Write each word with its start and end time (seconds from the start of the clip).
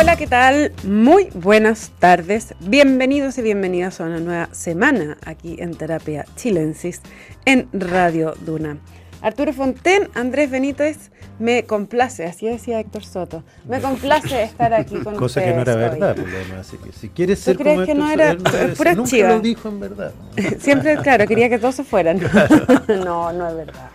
hola, 0.00 0.16
¿qué 0.16 0.26
tal? 0.26 0.72
Muy 0.84 1.28
buenas 1.34 1.92
tardes. 1.98 2.54
Bienvenidos 2.60 3.36
y 3.36 3.42
bienvenidas 3.42 4.00
a 4.00 4.04
una 4.04 4.18
nueva 4.18 4.48
semana 4.52 5.18
aquí 5.26 5.56
en 5.58 5.74
Terapia 5.74 6.24
Chilensis 6.36 7.02
en 7.44 7.68
Radio 7.72 8.32
Duna. 8.46 8.78
Arturo 9.20 9.52
Fonten, 9.52 10.08
Andrés 10.14 10.50
Benítez, 10.50 11.10
me 11.38 11.64
complace, 11.64 12.24
así 12.24 12.46
decía 12.46 12.80
Héctor 12.80 13.04
Soto, 13.04 13.44
me 13.68 13.82
complace 13.82 14.44
estar 14.44 14.72
aquí 14.72 14.96
con 15.00 15.16
Cosa 15.16 15.44
que 15.44 15.52
no 15.52 15.60
era 15.60 15.74
verdad, 15.74 16.16
así 16.58 16.78
que 16.78 16.92
si 16.92 17.10
quieres 17.10 17.40
ser 17.40 17.58
¿Tú 17.58 17.62
crees 17.62 17.74
como 17.80 17.86
que 17.86 17.94
no 17.94 18.10
era 18.10 18.30
él- 18.30 18.72
pura 18.78 18.94
nunca 18.94 19.10
chiva? 19.10 19.28
lo 19.28 19.40
dijo 19.40 19.68
en 19.68 19.80
verdad. 19.80 20.12
Siempre, 20.60 20.96
claro, 20.96 21.26
quería 21.26 21.50
que 21.50 21.58
todos 21.58 21.74
se 21.74 21.84
fueran. 21.84 22.18
no, 23.04 23.32
no 23.34 23.48
es 23.50 23.54
verdad. 23.56 23.90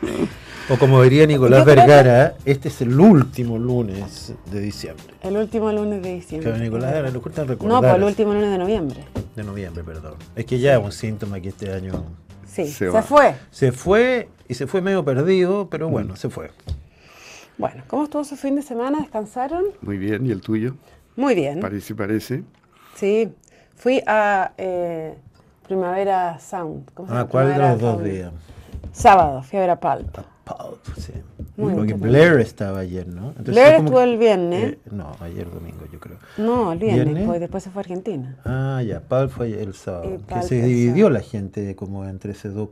O 0.70 0.77
como 0.79 1.02
diría 1.04 1.27
Nicolás 1.27 1.59
Yo 1.59 1.66
creo 1.66 1.75
que- 1.75 1.82
Vergara, 1.92 2.36
este 2.43 2.69
es 2.69 2.82
el 2.82 3.00
último 3.00 3.60
lunes 3.60 4.33
de 4.51 4.60
diciembre. 4.61 5.06
El 5.21 5.37
último 5.37 5.71
lunes 5.71 6.01
de 6.01 6.14
diciembre. 6.15 6.57
Nicolás 6.57 6.92
Vergara 6.92 7.11
lo 7.14 7.21
cuesta 7.21 7.43
recordar. 7.43 7.75
No, 7.75 7.82
pues 7.82 7.93
el 7.96 8.04
último 8.04 8.33
lunes 8.33 8.50
de 8.50 8.57
noviembre. 8.57 9.04
De 9.36 9.43
noviembre, 9.43 9.83
perdón. 9.83 10.15
Es 10.36 10.46
que 10.46 10.57
ya 10.59 10.75
es 10.78 10.83
un 10.83 10.92
síntoma 10.92 11.39
que 11.39 11.50
este 11.50 11.71
año 11.71 12.04
Sí, 12.47 12.68
Se 12.68 12.89
fue. 13.01 13.36
se 13.51 13.71
fue 13.73 14.29
y 14.47 14.54
se 14.54 14.65
fue 14.65 14.82
medio 14.82 15.04
perdido, 15.04 15.68
pero 15.70 15.89
bueno, 15.89 16.15
se 16.15 16.29
fue. 16.29 16.51
Bueno, 17.57 17.84
¿cómo 17.87 18.06
estuvo 18.06 18.23
su 18.23 18.36
fin 18.37 18.56
de 18.56 18.61
semana? 18.61 19.00
¿Descansaron? 19.01 19.65
Muy 19.82 19.97
bien, 19.97 20.25
¿y 20.25 20.32
el 20.32 20.42
tuyo? 20.42 20.75
Muy 21.18 21.36
bien. 21.36 21.59
Parece, 21.59 21.93
parece. 21.95 22.43
Sí, 22.95 23.29
fui 23.75 24.01
a 24.07 24.54
eh, 24.57 25.15
Primavera 25.68 26.39
Sound. 26.39 26.89
¿Cómo 26.93 27.07
se 27.09 27.14
Ah, 27.14 27.18
llama? 27.20 27.29
¿cuál 27.29 27.47
de 27.54 27.57
los 27.59 27.79
dos 27.82 28.04
días? 28.04 28.32
Sábado, 28.93 29.43
fui 29.43 29.57
a 29.59 29.61
ver 29.61 29.70
a. 29.71 29.79
Pulp, 30.46 30.80
sí. 30.98 31.12
Muy 31.58 31.74
Porque. 31.74 31.94
Blair 31.96 32.40
estaba 32.40 32.80
ayer, 32.80 33.08
¿no? 33.08 33.30
Entonces 33.30 33.54
Blair 33.56 33.76
estuvo 33.76 34.00
el 34.02 34.18
viernes. 34.18 34.74
eh, 34.74 34.80
no, 34.92 35.16
ayer 35.20 35.50
domingo, 35.50 35.86
yo 35.92 36.00
creo. 36.00 36.18
No, 36.38 36.72
el 36.74 36.80
viernes, 36.80 37.06
¿Viernes? 37.06 37.26
pues 37.28 37.40
después 37.40 37.64
se 37.64 37.70
fue 37.72 37.80
a 37.80 37.82
Argentina. 37.82 38.38
Ah, 38.46 38.82
ya, 38.86 39.00
Pulp 39.02 39.32
fue 39.32 39.62
el 39.62 39.74
sábado. 39.74 40.18
Que 40.28 40.42
se 40.44 40.62
dividió 40.62 41.10
la 41.10 41.22
gente 41.22 41.76
como 41.76 42.06
entre 42.06 42.34
esos 42.34 42.54
dos 42.54 42.70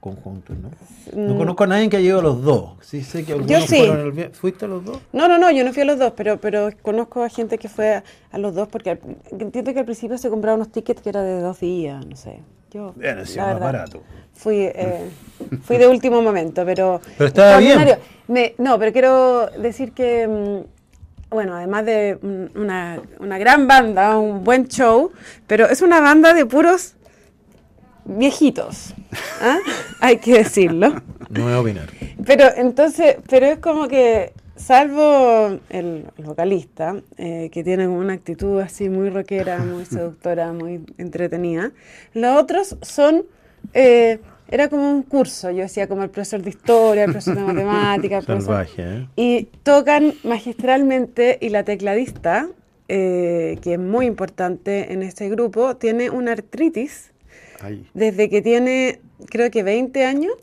conjuntos, 0.00 0.54
¿no? 0.58 0.70
No 1.16 1.34
Mm. 1.34 1.38
conozco 1.38 1.64
a 1.64 1.66
nadie 1.66 1.88
que 1.88 1.96
haya 1.96 2.08
ido 2.08 2.18
a 2.18 2.22
los 2.22 2.42
dos. 2.42 2.72
Sí 2.82 3.02
sé 3.02 3.24
que 3.24 3.32
algunos 3.32 3.64
sí. 3.64 3.78
fueron 3.78 4.18
el 4.18 4.30
¿Fuiste 4.32 4.66
a 4.66 4.68
los 4.68 4.84
dos? 4.84 4.98
No, 5.14 5.28
no, 5.28 5.38
no, 5.38 5.50
yo 5.50 5.64
no 5.64 5.72
fui 5.72 5.80
a 5.82 5.86
los 5.86 5.98
dos, 5.98 6.12
pero, 6.14 6.38
pero 6.38 6.68
conozco 6.82 7.22
a 7.22 7.28
gente 7.30 7.56
que 7.58 7.68
fue 7.70 7.94
a, 7.96 8.04
a 8.30 8.38
los 8.38 8.54
dos 8.54 8.68
porque 8.68 8.90
al- 8.90 9.00
entiendo 9.30 9.72
que 9.72 9.78
al 9.80 9.86
principio 9.86 10.18
se 10.18 10.28
compraban 10.28 10.60
unos 10.60 10.70
tickets 10.72 11.00
que 11.00 11.08
era 11.08 11.22
de 11.22 11.40
dos 11.40 11.58
días, 11.60 12.04
no 12.04 12.16
sé. 12.16 12.40
Yo, 12.74 12.92
sí, 13.24 13.38
más 13.38 13.46
verdad, 13.46 13.60
barato. 13.60 14.02
Fui, 14.34 14.56
eh, 14.62 15.08
fui 15.62 15.76
de 15.78 15.86
último 15.86 16.20
momento, 16.20 16.64
pero... 16.66 17.00
Pero 17.16 17.28
estaba 17.28 17.58
bien. 17.58 17.98
Me- 18.26 18.56
no, 18.58 18.80
pero 18.80 18.92
quiero 18.92 19.46
decir 19.46 19.92
que, 19.92 20.26
mm, 20.26 21.30
bueno, 21.32 21.54
además 21.54 21.84
de 21.86 22.18
mm, 22.20 22.58
una, 22.58 23.00
una 23.20 23.38
gran 23.38 23.68
banda, 23.68 24.18
un 24.18 24.42
buen 24.42 24.66
show, 24.66 25.12
pero 25.46 25.66
es 25.68 25.82
una 25.82 26.00
banda 26.00 26.34
de 26.34 26.46
puros 26.46 26.94
viejitos, 28.06 28.92
¿ah? 29.40 29.58
hay 30.00 30.16
que 30.16 30.38
decirlo. 30.38 31.00
No 31.30 31.44
voy 31.44 31.52
a 31.52 31.60
opinar. 31.60 31.88
Pero 32.26 32.46
entonces, 32.56 33.18
pero 33.30 33.46
es 33.46 33.60
como 33.60 33.86
que, 33.86 34.32
salvo 34.56 35.58
el, 35.70 36.06
vocalista, 36.18 36.96
eh, 37.16 37.50
que 37.52 37.64
tiene 37.64 37.86
como 37.86 37.98
una 37.98 38.12
actitud 38.14 38.60
así 38.60 38.88
muy 38.88 39.10
rockera, 39.10 39.58
muy 39.58 39.84
seductora, 39.86 40.52
muy 40.52 40.84
entretenida, 40.98 41.72
los 42.12 42.40
otros 42.40 42.76
son, 42.82 43.24
eh, 43.72 44.18
era 44.48 44.68
como 44.68 44.90
un 44.90 45.02
curso, 45.02 45.50
yo 45.50 45.62
decía 45.62 45.88
como 45.88 46.02
el 46.02 46.10
profesor 46.10 46.42
de 46.42 46.50
historia, 46.50 47.04
el 47.04 47.12
profesor 47.12 47.36
de 47.36 47.42
matemáticas, 47.52 48.20
el 48.20 48.26
profesor- 48.26 48.66
Salvaje, 48.66 48.98
¿eh? 49.02 49.08
y 49.16 49.44
tocan 49.62 50.14
magistralmente 50.22 51.38
y 51.40 51.48
la 51.48 51.64
tecladista, 51.64 52.48
eh, 52.88 53.58
que 53.62 53.74
es 53.74 53.78
muy 53.78 54.06
importante 54.06 54.92
en 54.92 55.02
este 55.02 55.28
grupo, 55.30 55.76
tiene 55.76 56.10
una 56.10 56.32
artritis 56.32 57.12
Ay, 57.60 57.88
desde 57.94 58.28
que 58.28 58.42
tiene, 58.42 59.00
creo 59.30 59.50
que 59.50 59.62
20 59.62 60.04
años, 60.04 60.34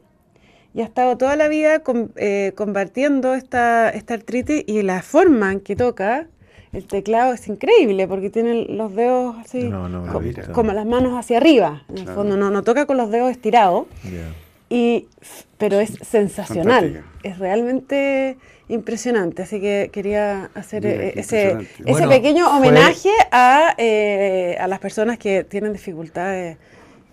y 0.73 0.81
ha 0.81 0.85
estado 0.85 1.17
toda 1.17 1.35
la 1.35 1.47
vida 1.47 1.79
com- 1.79 2.09
eh, 2.15 2.53
combatiendo 2.55 3.33
esta, 3.33 3.89
esta 3.89 4.13
artritis 4.13 4.63
y 4.67 4.81
la 4.83 5.01
forma 5.01 5.51
en 5.51 5.59
que 5.59 5.75
toca 5.75 6.27
el 6.73 6.85
teclado 6.87 7.33
es 7.33 7.47
increíble 7.49 8.07
porque 8.07 8.29
tiene 8.29 8.65
los 8.69 8.95
dedos 8.95 9.35
así, 9.39 9.63
No, 9.63 9.89
no 9.89 10.05
como 10.53 10.71
las 10.71 10.85
manos 10.85 11.17
hacia 11.19 11.37
arriba, 11.37 11.83
en 11.89 11.97
el 11.97 12.03
Claro. 12.05 12.19
fondo, 12.21 12.37
no, 12.37 12.49
no 12.49 12.63
toca 12.63 12.85
con 12.85 12.95
los 12.95 13.11
dedos 13.11 13.29
estirados, 13.31 13.87
y, 14.69 15.07
pero 15.57 15.81
es 15.81 15.97
sensacional, 16.01 16.93
Fantástica. 16.93 17.27
es 17.29 17.39
realmente 17.39 18.37
impresionante, 18.69 19.41
así 19.41 19.59
que 19.59 19.89
quería 19.91 20.49
hacer 20.55 20.85
Mira, 20.85 21.03
eh, 21.03 21.13
ese, 21.17 21.51
ese 21.51 21.91
Bueno, 21.91 22.07
pequeño 22.07 22.45
fue- 22.47 22.57
homenaje 22.57 23.09
a, 23.33 23.75
eh, 23.77 24.55
a 24.57 24.67
las 24.67 24.79
personas 24.79 25.17
que 25.17 25.43
tienen 25.43 25.73
dificultades. 25.73 26.55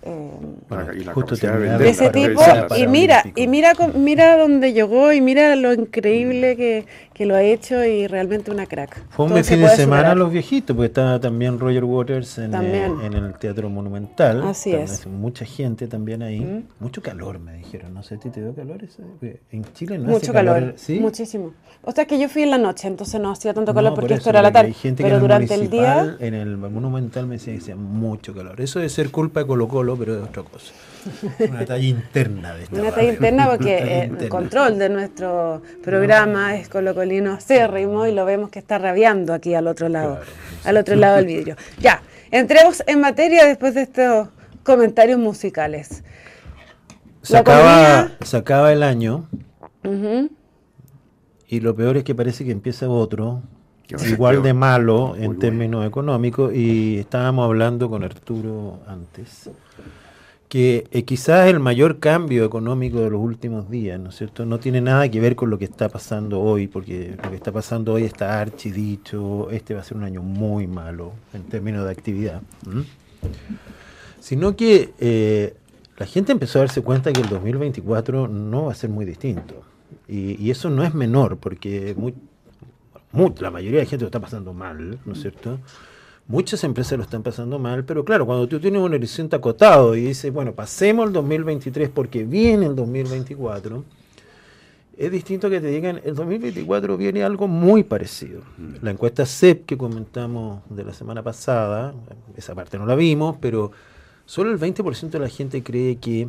Eh, 0.03 0.31
Para- 0.69 0.95
y 0.95 1.01
la 1.05 1.13
de 1.13 1.79
de 1.79 1.89
ese 1.91 2.11
tipo 2.11 2.41
y 2.77 2.87
mira 2.87 3.23
y 3.35 3.47
mira 3.49 3.73
mira 3.95 4.37
dónde 4.37 4.73
llegó 4.73 5.13
y 5.13 5.21
mira 5.21 5.57
lo 5.57 5.73
increíble 5.73 6.57
que, 6.57 6.87
que 7.13 7.27
lo 7.27 7.35
ha 7.35 7.43
hecho 7.43 7.85
y 7.85 8.07
realmente 8.07 8.51
una 8.51 8.67
crack 8.67 9.03
Fue 9.11 9.27
un 9.27 9.33
fin 9.45 9.61
de 9.61 9.69
semana 9.71 9.77
superar. 9.77 10.17
los 10.17 10.33
viejitos, 10.33 10.77
porque 10.77 10.87
estaba 10.87 11.19
también 11.21 11.59
Roger 11.59 11.85
Waters 11.85 12.39
en, 12.39 12.53
También. 12.53 12.93
eh, 13.03 13.07
en 13.07 13.13
el 13.15 13.35
Teatro 13.35 13.69
Monumental. 13.69 14.43
Así 14.45 14.71
También 14.71 14.93
es. 14.93 15.07
Mucha 15.07 15.45
gente 15.45 15.89
también 15.89 16.23
ahí. 16.23 16.41
Mm. 16.41 16.63
Mucho 16.79 17.03
calor, 17.03 17.39
me 17.41 17.55
dijeron. 17.55 17.93
No 17.93 18.03
sé, 18.05 18.15
¿a 18.15 18.19
ti 18.19 18.31
te 18.31 18.41
dio 18.41 18.55
calor? 18.55 18.83
ese? 18.85 19.03
Porque 19.03 19.41
En 19.51 19.65
Chile 19.75 19.99
no 19.99 20.05
mucho 20.05 20.17
hace 20.17 20.33
calor, 20.33 20.75
¿sí? 20.77 21.01
muchísimo 21.01 21.53
o 21.83 21.93
sea 21.93 22.05
que 22.07 22.19
yo 22.19 22.29
fui 22.29 22.43
en 22.43 22.51
la 22.51 22.59
noche 22.59 22.89
entonces 22.89 23.21
no 23.21 23.31
hacía 23.31 23.55
tanto 23.55 23.73
No, 23.73 23.77
calor 23.77 23.91
por 23.93 24.01
porque 24.01 24.15
eso, 24.15 24.21
esto 24.21 24.31
era 24.31 24.43
la 24.43 24.51
tarde 24.53 24.69
hay 24.69 24.75
gente 24.75 25.03
que 25.03 25.09
pero 25.09 25.21
durante 25.21 25.55
el 25.55 25.71
día 25.71 26.17
En 26.19 26.35
el 26.35 26.57
Monumental 26.57 27.27
me 27.27 27.35
decía 27.37 27.53
que 27.55 27.61
hacía 27.61 27.77
mucho 27.77 28.35
calor. 28.35 28.61
Eso 28.61 28.79
debe 28.79 28.89
ser 28.89 29.11
culpa 29.11 29.41
de 29.41 29.47
Colo 29.47 29.69
Colo, 29.69 29.97
pero 29.99 30.17
es 30.19 30.23
otra 30.25 30.43
cosa. 30.43 30.73
Una 31.51 31.65
talla 31.65 31.85
interna 31.87 32.55
de 32.55 32.65
esta 32.65 32.81
una 32.81 32.91
talla 32.93 33.09
interna 33.13 33.49
porque 33.49 33.79
talla 33.81 34.03
el 34.05 34.11
interna. 34.11 34.29
control 34.29 34.79
de 34.79 34.89
nuestro 34.89 35.63
programa 35.83 36.57
es 36.57 36.69
colocolino 36.69 37.33
acérrimo 37.33 38.07
y 38.07 38.13
lo 38.13 38.25
vemos 38.25 38.51
que 38.51 38.59
está 38.59 38.79
rabiando 38.79 39.33
aquí 39.35 39.55
al 39.55 39.67
otro 39.69 39.89
lado, 39.89 40.17
Claro, 40.17 40.31
al 40.65 40.77
otro 40.77 40.95
lado 40.97 41.17
del 41.17 41.27
vidrio. 41.27 41.57
Ya, 41.81 42.03
entremos 42.31 42.83
en 42.87 43.01
materia 43.01 43.45
después 43.47 43.75
de 43.75 43.83
estos 43.83 44.29
comentarios 44.65 45.19
musicales. 45.19 46.03
Se 47.23 47.37
acaba, 47.37 47.61
economía- 48.09 48.17
se 48.25 48.37
acaba 48.37 48.73
el 48.73 48.83
año 48.83 49.29
y 51.47 51.61
lo 51.61 51.75
peor 51.75 51.97
es 51.97 52.05
que 52.05 52.15
parece 52.15 52.45
que 52.45 52.51
empieza 52.53 52.89
otro, 52.89 53.43
igual 54.07 54.43
de 54.43 54.53
malo 54.53 55.09
Muy 55.09 55.19
en 55.21 55.25
bueno. 55.27 55.41
términos 55.41 55.87
económicos. 55.87 56.55
Y 56.55 56.99
estábamos 56.99 57.45
hablando 57.47 57.89
con 57.89 58.05
Arturo 58.05 58.81
antes, 58.87 59.49
que 60.49 60.87
eh, 60.93 61.03
quizás 61.05 61.49
el 61.49 61.61
mayor 61.61 61.99
cambio 61.99 62.45
económico 62.45 63.01
de 63.01 63.11
los 63.11 63.21
últimos 63.21 63.69
días, 63.71 64.01
¿no 64.01 64.09
es 64.09 64.17
cierto? 64.17 64.47
No 64.47 64.59
tiene 64.59 64.81
nada 64.81 65.09
que 65.11 65.21
ver 65.21 65.37
con 65.37 65.51
lo 65.51 65.59
que 65.59 65.67
está 65.67 65.89
pasando 65.91 66.41
hoy, 66.41 66.67
porque 66.69 67.17
lo 67.23 67.31
que 67.31 67.37
está 67.37 67.53
pasando 67.53 67.93
hoy 67.93 68.05
está 68.05 68.41
archidicho, 68.41 69.51
este 69.51 69.75
va 69.75 69.81
a 69.81 69.85
ser 69.85 69.97
un 69.99 70.05
año 70.05 70.23
muy 70.23 70.67
malo 70.67 71.13
en 71.35 71.43
términos 71.45 71.85
de 71.85 71.91
actividad. 71.91 72.41
Sino 74.21 74.57
que 74.57 74.95
eh, 74.99 75.55
la 75.97 76.07
gente 76.07 76.33
empezó 76.33 76.59
a 76.59 76.63
darse 76.63 76.83
cuenta 76.83 77.13
que 77.13 77.21
el 77.21 77.29
2024 77.29 78.29
no 78.29 78.65
va 78.67 78.73
a 78.73 78.75
ser 78.75 78.91
muy 78.91 79.05
distinto. 79.05 79.63
Y, 80.09 80.43
y 80.43 80.51
eso 80.51 80.71
no 80.71 80.83
es 80.85 80.95
menor, 80.95 81.37
porque 81.37 81.95
muy- 81.97 82.15
mu- 83.13 83.35
la 83.39 83.51
mayoría 83.51 83.81
de 83.81 83.87
gente 83.87 84.05
lo 84.05 84.09
está 84.09 84.21
pasando 84.21 84.53
mal, 84.55 84.99
¿no 85.05 85.13
es 85.13 85.21
cierto? 85.21 85.59
Muchas 86.29 86.63
empresas 86.63 86.99
lo 86.99 87.05
están 87.05 87.23
pasando 87.23 87.59
mal, 87.59 87.85
pero 87.85 88.05
claro, 88.05 88.27
cuando 88.27 88.47
tú 88.47 88.61
tienes 88.61 88.83
un 88.83 88.93
horizonte 88.93 89.35
acotado 89.35 89.97
y 89.97 90.03
dices, 90.03 90.31
bueno, 90.31 90.53
pasemos 90.53 91.07
el 91.07 91.13
2023 91.15 91.89
porque 91.89 92.25
viene 92.25 92.67
el 92.67 92.77
2024, 92.77 93.83
es 94.99 95.11
distinto 95.11 95.49
que 95.49 95.59
te 95.59 95.69
digan, 95.69 96.03
el 96.05 96.15
2024 96.15 96.99
viene 96.99 97.23
algo 97.23 97.49
muy 97.49 97.83
parecido. 97.83 98.43
La 98.83 98.91
encuesta 98.91 99.25
CEP 99.25 99.65
que 99.65 99.79
comentamos 99.79 100.61
de 100.69 100.85
la 100.85 100.93
semana 100.93 101.23
pasada, 101.23 101.95
esa 102.37 102.55
parte 102.55 102.79
no 102.79 102.85
la 102.85 102.95
vimos, 102.95 103.37
pero 103.41 103.71
solo 104.27 104.51
el 104.51 104.59
20% 104.59 105.09
de 105.09 105.19
la 105.21 105.31
gente 105.31 105.63
cree 105.63 105.97
que 105.97 106.29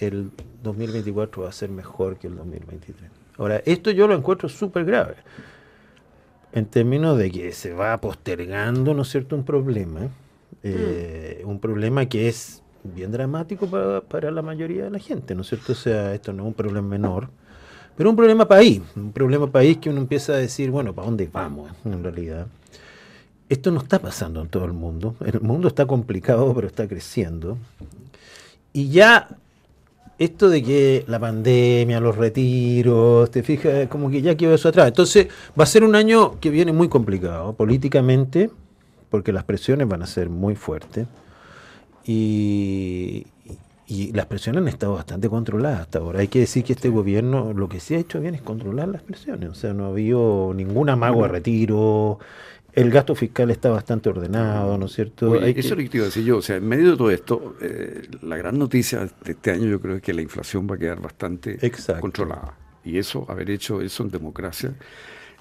el 0.00 0.30
2024 0.62 1.42
va 1.42 1.48
a 1.50 1.52
ser 1.52 1.68
mejor 1.68 2.16
que 2.16 2.28
el 2.28 2.36
2023. 2.36 3.10
Ahora, 3.36 3.60
esto 3.66 3.90
yo 3.90 4.08
lo 4.08 4.14
encuentro 4.14 4.48
súper 4.48 4.86
grave, 4.86 5.16
en 6.52 6.66
términos 6.66 7.18
de 7.18 7.30
que 7.30 7.52
se 7.52 7.72
va 7.72 8.00
postergando, 8.00 8.94
¿no 8.94 9.02
es 9.02 9.08
cierto?, 9.08 9.36
un 9.36 9.44
problema, 9.44 10.08
eh, 10.62 11.42
un 11.44 11.60
problema 11.60 12.06
que 12.06 12.28
es 12.28 12.62
bien 12.84 13.12
dramático 13.12 13.66
para, 13.66 14.00
para 14.00 14.30
la 14.30 14.42
mayoría 14.42 14.84
de 14.84 14.90
la 14.90 14.98
gente, 14.98 15.34
¿no 15.34 15.42
es 15.42 15.48
cierto? 15.48 15.72
O 15.72 15.76
sea, 15.76 16.14
esto 16.14 16.32
no 16.32 16.44
es 16.44 16.48
un 16.48 16.54
problema 16.54 16.88
menor, 16.88 17.28
pero 17.96 18.10
un 18.10 18.16
problema 18.16 18.46
país, 18.46 18.80
un 18.96 19.12
problema 19.12 19.50
país 19.50 19.78
que 19.78 19.90
uno 19.90 20.00
empieza 20.00 20.32
a 20.34 20.36
decir, 20.36 20.70
bueno, 20.70 20.94
¿para 20.94 21.06
dónde 21.06 21.28
vamos 21.32 21.70
en 21.84 22.02
realidad? 22.02 22.46
Esto 23.48 23.70
no 23.70 23.80
está 23.80 23.98
pasando 23.98 24.42
en 24.42 24.48
todo 24.48 24.66
el 24.66 24.74
mundo. 24.74 25.16
El 25.24 25.40
mundo 25.40 25.68
está 25.68 25.86
complicado, 25.86 26.54
pero 26.54 26.66
está 26.66 26.86
creciendo. 26.86 27.56
Y 28.72 28.90
ya 28.90 29.28
esto 30.18 30.48
de 30.48 30.62
que 30.62 31.04
la 31.06 31.20
pandemia, 31.20 32.00
los 32.00 32.16
retiros, 32.16 33.30
te 33.30 33.42
fijas, 33.42 33.88
como 33.88 34.10
que 34.10 34.20
ya 34.20 34.36
quedó 34.36 34.54
eso 34.54 34.68
atrás. 34.68 34.88
Entonces, 34.88 35.28
va 35.58 35.64
a 35.64 35.66
ser 35.66 35.84
un 35.84 35.94
año 35.94 36.40
que 36.40 36.50
viene 36.50 36.72
muy 36.72 36.88
complicado 36.88 37.52
políticamente, 37.52 38.50
porque 39.10 39.32
las 39.32 39.44
presiones 39.44 39.88
van 39.88 40.02
a 40.02 40.06
ser 40.06 40.28
muy 40.28 40.56
fuertes. 40.56 41.06
Y, 42.04 43.26
y 43.86 44.12
las 44.12 44.26
presiones 44.26 44.62
han 44.62 44.68
estado 44.68 44.94
bastante 44.94 45.30
controladas 45.30 45.80
hasta 45.80 45.98
ahora. 46.00 46.20
Hay 46.20 46.28
que 46.28 46.40
decir 46.40 46.62
que 46.62 46.74
este 46.74 46.90
gobierno 46.90 47.54
lo 47.54 47.70
que 47.70 47.80
sí 47.80 47.94
ha 47.94 47.98
hecho 47.98 48.20
bien 48.20 48.34
es 48.34 48.42
controlar 48.42 48.88
las 48.88 49.02
presiones. 49.02 49.48
O 49.48 49.54
sea, 49.54 49.72
no 49.72 49.86
ha 49.86 49.88
habido 49.88 50.52
ningún 50.54 50.90
amago 50.90 51.22
de 51.22 51.28
retiro. 51.28 52.18
El 52.72 52.90
gasto 52.90 53.14
fiscal 53.14 53.50
está 53.50 53.70
bastante 53.70 54.08
ordenado, 54.08 54.76
¿no 54.78 54.86
es 54.86 54.92
cierto? 54.92 55.30
Oye, 55.30 55.50
eso 55.50 55.54
que- 55.54 55.60
es 55.60 55.70
lo 55.70 55.76
que 55.78 55.88
te 55.88 55.96
iba 55.96 56.04
a 56.04 56.06
decir 56.08 56.24
yo. 56.24 56.36
O 56.36 56.42
sea, 56.42 56.56
en 56.56 56.68
medio 56.68 56.90
de 56.92 56.96
todo 56.96 57.10
esto, 57.10 57.56
eh, 57.60 58.06
la 58.22 58.36
gran 58.36 58.58
noticia 58.58 59.00
de 59.00 59.32
este 59.32 59.50
año 59.50 59.66
yo 59.66 59.80
creo 59.80 59.96
es 59.96 60.02
que 60.02 60.12
la 60.12 60.22
inflación 60.22 60.68
va 60.70 60.74
a 60.76 60.78
quedar 60.78 61.00
bastante 61.00 61.58
Exacto. 61.66 62.00
controlada. 62.00 62.54
Y 62.84 62.98
eso, 62.98 63.26
haber 63.28 63.50
hecho 63.50 63.80
eso 63.80 64.02
en 64.04 64.10
democracia, 64.10 64.74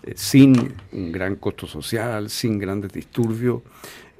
eh, 0.03 0.13
sin 0.15 0.73
un 0.93 1.11
gran 1.11 1.35
costo 1.35 1.67
social, 1.67 2.29
sin 2.29 2.57
grandes 2.59 2.91
disturbios, 2.91 3.61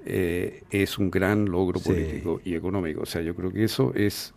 eh, 0.06 0.64
es 0.70 0.98
un 0.98 1.10
gran 1.10 1.46
logro 1.46 1.80
Sí. 1.80 1.90
político 1.90 2.42
y 2.44 2.56
económico. 2.56 3.02
O 3.02 3.06
sea, 3.06 3.22
yo 3.22 3.36
creo 3.36 3.52
que 3.52 3.64
eso 3.64 3.94
es 3.96 4.34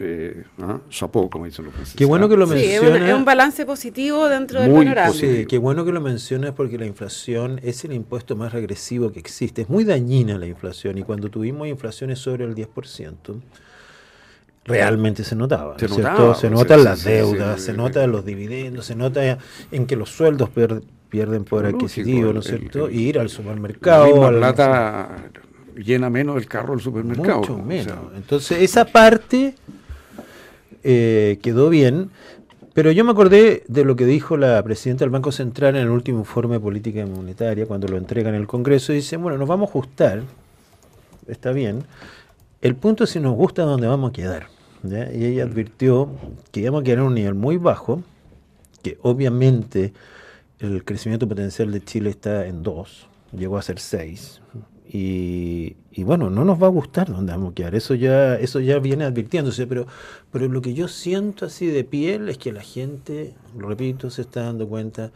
eh, 0.00 0.44
¿ah? 0.62 0.78
chapeau, 0.88 1.28
como 1.30 1.44
dicen 1.44 1.64
los 1.66 1.74
franceses. 1.74 1.98
Qué 1.98 2.04
bueno 2.04 2.28
que 2.28 2.36
lo 2.36 2.46
Sí, 2.46 2.54
es, 2.54 2.80
menciona. 2.82 2.96
un- 3.04 3.10
es 3.10 3.14
un 3.14 3.24
balance 3.24 3.66
positivo 3.66 4.28
dentro 4.28 4.60
del 4.60 4.70
Muy 4.70 4.84
panorama. 4.86 5.08
positivo. 5.08 5.32
Sí, 5.40 5.46
qué 5.46 5.58
bueno 5.58 5.84
que 5.84 5.92
lo 5.92 6.00
mencionas 6.00 6.52
porque 6.52 6.78
la 6.78 6.86
inflación 6.86 7.60
es 7.62 7.84
el 7.84 7.92
impuesto 7.92 8.34
más 8.36 8.52
regresivo 8.52 9.12
que 9.12 9.18
existe. 9.20 9.62
Es 9.62 9.68
muy 9.68 9.84
dañina 9.84 10.38
la 10.38 10.46
inflación 10.46 10.98
y 10.98 11.02
cuando 11.02 11.28
tuvimos 11.30 11.68
inflaciones 11.68 12.18
sobre 12.18 12.44
el 12.44 12.54
10%, 12.54 13.40
realmente 14.64 15.24
se 15.24 15.34
notaba. 15.36 15.72
¿no 15.74 15.78
Se 15.78 15.88
cierto? 15.88 16.10
notaba, 16.10 16.34
se 16.34 16.48
sí, 16.48 16.54
nota 16.54 16.78
sí, 16.78 16.84
las 16.84 16.98
sí, 17.00 17.08
deudas, 17.10 17.60
sí, 17.60 17.66
se 17.66 17.72
sí. 17.72 17.76
nota 17.78 18.04
en 18.04 18.12
los 18.12 18.24
dividendos, 18.24 18.86
se 18.86 18.94
nota 18.94 19.38
en 19.70 19.86
que 19.86 19.96
los 19.96 20.10
sueldos 20.10 20.48
per- 20.50 20.82
pierden 21.08 21.44
poder 21.44 21.72
Lógico, 21.72 21.86
adquisitivo, 21.86 22.32
¿no 22.32 22.40
es 22.40 22.46
cierto? 22.46 22.86
el- 22.86 22.94
y 22.94 23.08
ir 23.08 23.18
al 23.18 23.24
La 23.24 23.28
supermercado. 23.30 24.24
al- 24.26 24.36
plata 24.38 25.30
llena 25.76 26.10
menos 26.10 26.36
el 26.36 26.46
carro 26.46 26.74
del 26.74 26.80
supermercado. 26.82 27.38
mucho 27.38 27.54
o 27.54 27.56
sea, 27.56 27.64
menos. 27.64 27.96
Entonces, 28.14 28.60
esa 28.62 28.84
parte 28.84 29.54
eh, 30.82 31.38
quedó 31.42 31.68
bien, 31.68 32.10
pero 32.72 32.92
yo 32.92 33.04
me 33.04 33.10
acordé 33.10 33.64
de 33.68 33.84
lo 33.84 33.96
que 33.96 34.06
dijo 34.06 34.36
la 34.36 34.62
presidenta 34.62 35.04
del 35.04 35.10
Banco 35.10 35.32
Central 35.32 35.76
en 35.76 35.82
el 35.82 35.90
último 35.90 36.20
informe 36.20 36.54
de 36.54 36.60
política 36.60 37.04
monetaria, 37.06 37.66
cuando 37.66 37.88
lo 37.88 37.96
entrega 37.96 38.28
en 38.28 38.36
el 38.36 38.46
Congreso, 38.46 38.92
y 38.92 38.96
dice, 38.96 39.16
bueno, 39.16 39.38
nos 39.38 39.48
vamos 39.48 39.68
a 39.68 39.70
ajustar, 39.70 40.22
está 41.26 41.52
bien, 41.52 41.84
el 42.62 42.76
punto 42.76 43.04
es 43.04 43.10
si 43.10 43.20
nos 43.20 43.34
gusta 43.34 43.62
dónde 43.62 43.86
vamos 43.86 44.10
a 44.10 44.12
quedar. 44.12 44.48
Y 44.82 45.24
ella 45.24 45.44
advirtió 45.44 46.08
que 46.52 46.60
íbamos 46.60 46.82
a 46.82 46.84
quedar 46.84 46.98
en 46.98 47.04
un 47.04 47.14
nivel 47.14 47.34
muy 47.34 47.56
bajo, 47.56 48.02
que 48.82 48.98
obviamente 49.02 49.92
el 50.58 50.84
crecimiento 50.84 51.28
potencial 51.28 51.72
de 51.72 51.82
Chile 51.82 52.10
está 52.10 52.46
en 52.46 52.62
2, 52.62 53.06
llegó 53.36 53.58
a 53.58 53.62
ser 53.62 53.78
6. 53.78 54.40
Y, 54.92 55.76
y 55.92 56.02
bueno, 56.02 56.30
no 56.30 56.44
nos 56.44 56.60
va 56.60 56.66
a 56.66 56.70
gustar 56.70 57.08
dónde 57.12 57.30
vamos 57.30 57.52
a 57.52 57.54
quedar, 57.54 57.74
eso 57.76 57.94
ya, 57.94 58.34
eso 58.36 58.58
ya 58.58 58.80
viene 58.80 59.04
advirtiéndose, 59.04 59.68
pero, 59.68 59.86
pero 60.32 60.48
lo 60.48 60.60
que 60.60 60.74
yo 60.74 60.88
siento 60.88 61.46
así 61.46 61.66
de 61.66 61.84
piel 61.84 62.28
es 62.28 62.38
que 62.38 62.50
la 62.52 62.62
gente, 62.62 63.34
lo 63.56 63.68
repito, 63.68 64.10
se 64.10 64.22
está 64.22 64.42
dando 64.42 64.66
cuenta 64.68 65.12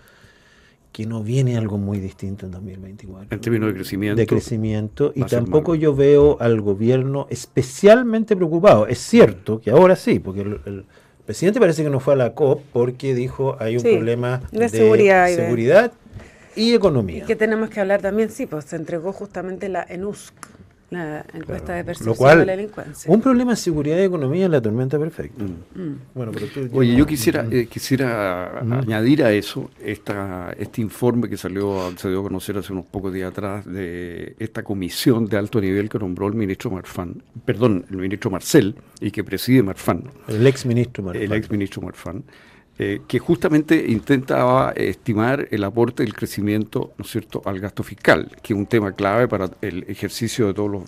que 0.92 1.06
no 1.06 1.24
viene 1.24 1.56
algo 1.58 1.76
muy 1.76 1.98
distinto 1.98 2.46
en 2.46 2.52
2024. 2.52 3.34
En 3.34 3.40
términos 3.40 3.68
de 3.70 3.74
crecimiento. 3.74 4.20
De 4.20 4.26
crecimiento, 4.28 5.12
y 5.12 5.24
tampoco 5.24 5.74
yo 5.74 5.92
veo 5.92 6.36
al 6.40 6.60
gobierno 6.60 7.26
especialmente 7.30 8.36
preocupado. 8.36 8.86
Es 8.86 8.98
cierto 8.98 9.60
que 9.60 9.72
ahora 9.72 9.96
sí, 9.96 10.20
porque 10.20 10.42
el, 10.42 10.60
el 10.66 10.84
presidente 11.26 11.58
parece 11.58 11.82
que 11.82 11.90
no 11.90 11.98
fue 11.98 12.14
a 12.14 12.16
la 12.16 12.34
COP 12.34 12.62
porque 12.72 13.12
dijo 13.16 13.56
hay 13.58 13.74
un 13.74 13.82
Sí, 13.82 13.90
problema 13.92 14.40
de 14.52 14.68
seguridad 14.68 15.26
y 15.26 15.30
de- 15.32 15.36
seguridad 15.36 15.92
y 16.56 16.70
Y 16.70 16.74
economía. 16.74 17.24
que 17.26 17.36
tenemos 17.36 17.70
que 17.70 17.80
hablar 17.80 18.00
también, 18.02 18.30
sí, 18.30 18.46
pues 18.46 18.64
se 18.64 18.76
entregó 18.76 19.12
justamente 19.12 19.68
la 19.68 19.84
ENUSC, 19.88 20.32
la 20.90 21.24
encuesta 21.34 21.72
de 21.74 21.82
percepción 21.82 22.12
Lo 22.12 22.16
cual, 22.16 22.38
de 22.40 22.46
la 22.46 22.52
delincuencia. 22.56 23.10
un 23.12 23.20
problema 23.20 23.52
de 23.52 23.56
seguridad 23.56 23.96
y 23.98 24.02
economía 24.02 24.44
es 24.44 24.50
la 24.50 24.60
tormenta 24.60 24.96
perfecta. 24.96 25.42
Mm. 25.42 25.96
Bueno, 26.14 26.30
pero 26.32 26.46
tú- 26.46 26.68
Oye, 26.72 26.92
no- 26.92 26.98
yo 26.98 27.06
quisiera, 27.06 27.44
eh, 27.50 27.66
quisiera 27.66 28.60
Ujú. 28.62 28.74
añadir 28.74 29.24
a 29.24 29.32
eso 29.32 29.70
esta, 29.82 30.54
este 30.56 30.80
informe 30.82 31.28
que 31.28 31.36
salió, 31.36 31.92
se 31.96 32.08
dio 32.10 32.20
a 32.20 32.22
conocer 32.22 32.58
hace 32.58 32.72
unos 32.72 32.86
pocos 32.86 33.12
días 33.12 33.32
atrás 33.32 33.64
de 33.64 34.36
esta 34.38 34.62
comisión 34.62 35.26
de 35.26 35.36
alto 35.36 35.60
nivel 35.60 35.88
que 35.88 35.98
nombró 35.98 36.28
el 36.28 36.34
ministro 36.34 36.70
Marfán, 36.70 37.22
perdón, 37.44 37.86
el 37.90 37.96
ministro 37.96 38.30
Marcel 38.30 38.76
y 39.00 39.10
que 39.10 39.24
preside 39.24 39.64
Marfán, 39.64 40.04
el 40.28 40.46
ex 40.46 40.64
ministro 40.64 41.10
el 41.12 41.32
ex 41.32 41.50
ministro 41.50 41.82
Marfán, 41.82 42.22
eh, 42.78 43.02
que 43.06 43.20
justamente 43.20 43.86
intentaba 43.88 44.72
estimar 44.72 45.46
el 45.52 45.62
aporte 45.62 46.02
del 46.02 46.12
crecimiento, 46.12 46.92
¿no 46.98 47.04
es 47.04 47.10
cierto?, 47.10 47.40
al 47.44 47.60
gasto 47.60 47.84
fiscal, 47.84 48.30
que 48.42 48.52
es 48.52 48.58
un 48.58 48.66
tema 48.66 48.92
clave 48.92 49.28
para 49.28 49.48
el 49.60 49.84
ejercicio 49.88 50.48
de 50.48 50.54
todos 50.54 50.70
los 50.70 50.82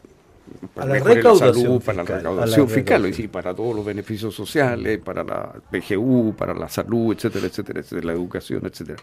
A 0.77 0.85
la 0.85 0.99
recaudación 0.99 1.55
salud, 1.55 1.83
para 1.83 1.99
la 1.99 2.03
fiscal, 2.03 2.17
recaudación 2.19 2.69
fiscal, 2.69 3.03
decir, 3.03 3.31
para 3.31 3.55
todos 3.55 3.77
los 3.77 3.85
beneficios 3.85 4.35
sociales, 4.35 4.99
para 4.99 5.23
la 5.23 5.53
PGU, 5.71 6.35
para 6.37 6.55
la 6.55 6.69
salud, 6.69 7.15
etcétera, 7.15 7.47
etcétera, 7.47 7.81
etcétera, 7.81 8.07
la 8.07 8.13
educación, 8.15 8.67
etcétera. 8.67 9.03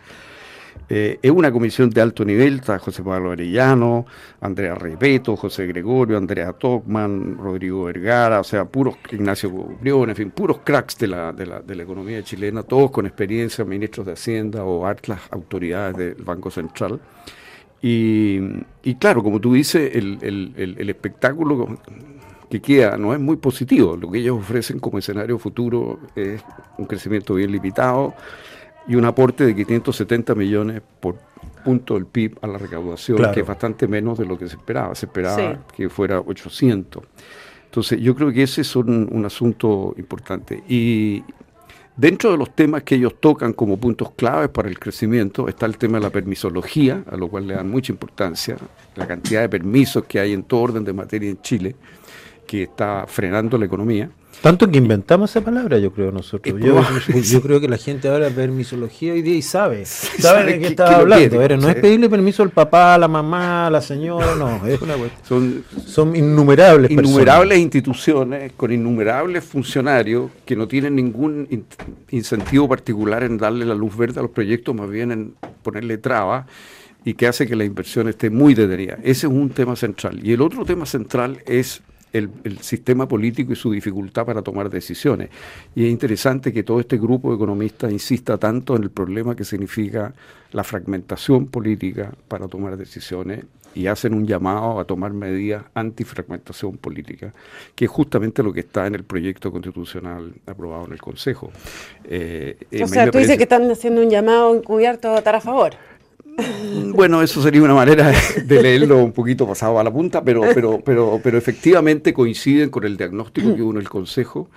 Eh, 0.89 1.17
es 1.21 1.31
una 1.31 1.51
comisión 1.51 1.89
de 1.89 2.01
alto 2.01 2.25
nivel, 2.25 2.55
está 2.55 2.77
José 2.77 3.01
Pablo 3.03 3.31
Arellano, 3.31 4.05
Andrea 4.41 4.75
Repeto, 4.75 5.35
José 5.35 5.65
Gregorio, 5.65 6.17
Andrea 6.17 6.51
Tockman, 6.53 7.37
Rodrigo 7.37 7.85
Vergara, 7.85 8.39
o 8.41 8.43
sea, 8.43 8.65
puros 8.65 8.95
Ignacio 9.11 9.49
Brión, 9.49 10.09
en 10.09 10.15
fin, 10.15 10.31
puros 10.31 10.59
cracks 10.63 10.97
de 10.97 11.07
la, 11.07 11.31
de 11.31 11.45
la, 11.45 11.61
de 11.61 11.75
la 11.75 11.83
economía 11.83 12.21
chilena, 12.23 12.63
todos 12.63 12.91
con 12.91 13.05
experiencia, 13.05 13.63
ministros 13.63 14.05
de 14.05 14.13
Hacienda 14.13 14.63
o 14.65 14.85
altas 14.85 15.19
autoridades 15.31 15.95
del 15.95 16.23
Banco 16.23 16.51
Central. 16.51 16.99
Y, 17.81 18.39
y 18.83 18.95
claro, 18.95 19.23
como 19.23 19.39
tú 19.41 19.53
dices, 19.53 19.95
el, 19.95 20.17
el- 20.21 20.53
el- 20.55 20.75
el 20.79 20.89
espectáculo 20.89 21.77
que 22.49 22.61
queda 22.61 22.97
no 22.97 23.13
es 23.13 23.19
muy 23.19 23.35
positivo. 23.37 23.97
Lo 23.97 24.09
que 24.11 24.19
ellos 24.19 24.37
ofrecen 24.39 24.79
como 24.79 24.99
escenario 24.99 25.37
futuro 25.39 25.99
es 26.15 26.41
un 26.77 26.85
crecimiento 26.85 27.33
bien 27.35 27.51
limitado 27.51 28.13
y 28.87 28.95
un 28.95 29.05
aporte 29.05 29.45
de 29.45 29.55
570 29.55 30.35
millones 30.35 30.81
por 30.99 31.15
punto 31.63 31.93
del 31.93 32.05
PIB 32.05 32.37
a 32.41 32.47
la 32.47 32.57
recaudación, 32.57 33.17
Claro. 33.17 33.33
que 33.33 33.39
es 33.41 33.47
bastante 33.47 33.87
menos 33.87 34.17
de 34.17 34.25
lo 34.25 34.37
que 34.37 34.47
se 34.47 34.55
esperaba. 34.57 34.93
Se 34.95 35.05
esperaba 35.05 35.37
Sí. 35.53 35.59
que 35.75 35.89
fuera 35.89 36.19
800. 36.19 37.03
Entonces, 37.65 37.99
yo 38.01 38.13
creo 38.15 38.31
que 38.31 38.43
ese 38.43 38.61
es 38.61 38.75
un, 38.75 39.07
un 39.11 39.25
asunto 39.25 39.93
importante. 39.97 40.61
Y 40.67 41.23
dentro 41.95 42.31
de 42.31 42.37
los 42.37 42.53
temas 42.55 42.83
que 42.83 42.95
ellos 42.95 43.15
tocan 43.19 43.53
como 43.53 43.77
puntos 43.77 44.11
claves 44.11 44.49
para 44.49 44.67
el 44.69 44.77
crecimiento 44.77 45.47
está 45.47 45.65
el 45.65 45.77
tema 45.77 45.97
de 45.99 46.03
la 46.03 46.09
permisología, 46.09 47.03
a 47.09 47.15
lo 47.15 47.27
cual 47.29 47.47
le 47.47 47.53
dan 47.55 47.69
mucha 47.69 47.91
importancia, 47.91 48.57
la 48.95 49.07
cantidad 49.07 49.41
de 49.41 49.49
permisos 49.49 50.03
que 50.05 50.19
hay 50.19 50.33
en 50.33 50.43
todo 50.43 50.61
orden 50.61 50.83
de 50.83 50.93
materia 50.93 51.29
en 51.29 51.41
Chile, 51.41 51.75
que 52.45 52.63
está 52.63 53.05
frenando 53.07 53.57
la 53.57 53.65
economía. 53.65 54.09
Tanto 54.41 54.69
que 54.69 54.77
inventamos 54.77 55.29
esa 55.29 55.41
palabra, 55.41 55.77
yo 55.77 55.91
creo 55.93 56.11
nosotros. 56.11 56.53
Yo, 57.31 57.41
creo 57.41 57.61
que 57.61 57.67
la 57.69 57.77
gente 57.77 58.09
ahora 58.09 58.29
ve 58.29 58.47
misología 58.49 59.13
hoy 59.13 59.21
día 59.21 59.35
y 59.35 59.41
sabe. 59.41 59.85
Sabe 59.85 60.21
sabe 60.21 60.45
de 60.53 60.59
qué- 60.59 60.67
estaba 60.67 60.97
hablando. 60.97 61.37
quiere, 61.37 61.57
no 61.57 61.69
es 61.69 61.75
pedirle 61.75 62.09
permiso 62.09 62.43
al 62.43 62.49
papá, 62.49 62.95
a 62.95 62.97
la 62.97 63.07
mamá, 63.07 63.67
a 63.67 63.69
la 63.69 63.81
señora, 63.81 64.35
no. 64.35 64.65
Es 64.67 64.81
una. 64.81 64.95
Son 65.23 65.63
Son 65.85 66.15
innumerables 66.15 66.91
innumerables 66.91 67.59
instituciones 67.59 68.51
con 68.57 68.71
innumerables 68.71 69.43
funcionarios 69.45 70.29
que 70.45 70.55
no 70.55 70.67
tienen 70.67 70.95
ningún 70.95 71.47
in- 71.49 71.65
incentivo 72.11 72.67
particular 72.67 73.23
en 73.23 73.37
darle 73.37 73.65
la 73.65 73.75
luz 73.75 73.95
verde 73.95 74.19
a 74.19 74.23
los 74.23 74.31
proyectos, 74.31 74.75
más 74.75 74.89
bien 74.89 75.11
en 75.11 75.33
ponerle 75.61 75.97
trabas 75.97 76.45
y 77.05 77.13
que 77.13 77.27
hace 77.27 77.47
que 77.47 77.55
la 77.55 77.63
inversión 77.65 78.07
esté 78.09 78.29
muy 78.29 78.53
detenida. 78.55 78.97
Ese 79.03 79.27
es 79.27 79.31
un 79.33 79.49
tema 79.49 79.75
central. 79.75 80.19
Y 80.25 80.33
el 80.33 80.41
otro 80.41 80.65
tema 80.65 80.85
central 80.85 81.39
es 81.45 81.81
el, 82.13 82.29
el 82.43 82.59
sistema 82.59 83.07
político 83.07 83.51
y 83.53 83.55
su 83.55 83.71
dificultad 83.71 84.25
para 84.25 84.41
tomar 84.41 84.69
decisiones. 84.69 85.29
Y 85.75 85.85
es 85.85 85.91
interesante 85.91 86.53
que 86.53 86.63
todo 86.63 86.79
este 86.79 86.97
grupo 86.97 87.29
de 87.29 87.35
economistas 87.35 87.91
insista 87.91 88.37
tanto 88.37 88.75
en 88.75 88.83
el 88.83 88.91
problema 88.91 89.35
que 89.35 89.43
significa 89.43 90.13
la 90.51 90.63
fragmentación 90.63 91.47
política 91.47 92.13
para 92.27 92.47
tomar 92.47 92.77
decisiones 92.77 93.45
y 93.75 93.87
hacen 93.87 94.13
un 94.13 94.27
llamado 94.27 94.79
a 94.79 94.85
tomar 94.85 95.13
medidas 95.13 95.63
antifragmentación 95.73 96.77
política, 96.77 97.33
que 97.75 97.85
es 97.85 97.91
justamente 97.91 98.43
lo 98.43 98.53
que 98.53 98.61
está 98.61 98.85
en 98.87 98.95
el 98.95 99.03
proyecto 99.03 99.51
constitucional 99.51 100.33
aprobado 100.45 100.85
en 100.85 100.93
el 100.93 101.01
Consejo. 101.01 101.51
Eh, 102.03 102.57
eh, 102.71 102.83
o 102.83 102.87
sea, 102.87 103.09
tú 103.09 103.17
dices 103.17 103.37
que 103.37 103.43
están 103.43 103.69
haciendo 103.69 104.01
un 104.01 104.09
llamado 104.09 104.55
encubierto 104.55 105.09
a 105.09 105.13
votar 105.13 105.35
a 105.35 105.41
favor. 105.41 105.73
Bueno, 106.95 107.21
eso 107.21 107.41
sería 107.41 107.61
una 107.61 107.73
manera 107.73 108.11
de 108.45 108.61
leerlo 108.61 109.03
un 109.03 109.11
poquito 109.11 109.47
pasado 109.47 109.79
a 109.79 109.83
la 109.83 109.91
punta, 109.91 110.23
pero, 110.23 110.41
pero, 110.53 110.81
pero, 110.83 111.19
pero 111.23 111.37
efectivamente 111.37 112.13
coinciden 112.13 112.69
con 112.69 112.83
el 112.83 112.97
diagnóstico 112.97 113.55
que 113.55 113.61
hubo 113.61 113.71
en 113.71 113.77
el 113.77 113.89
Consejo 113.89 114.49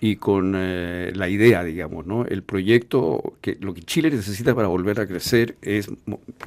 y 0.00 0.16
con 0.16 0.54
eh, 0.56 1.10
la 1.14 1.28
idea, 1.28 1.64
digamos, 1.64 2.06
¿no? 2.06 2.24
El 2.24 2.42
proyecto, 2.42 3.34
que 3.40 3.56
lo 3.60 3.74
que 3.74 3.82
Chile 3.82 4.10
necesita 4.10 4.54
para 4.54 4.68
volver 4.68 5.00
a 5.00 5.06
crecer 5.06 5.56
es 5.62 5.90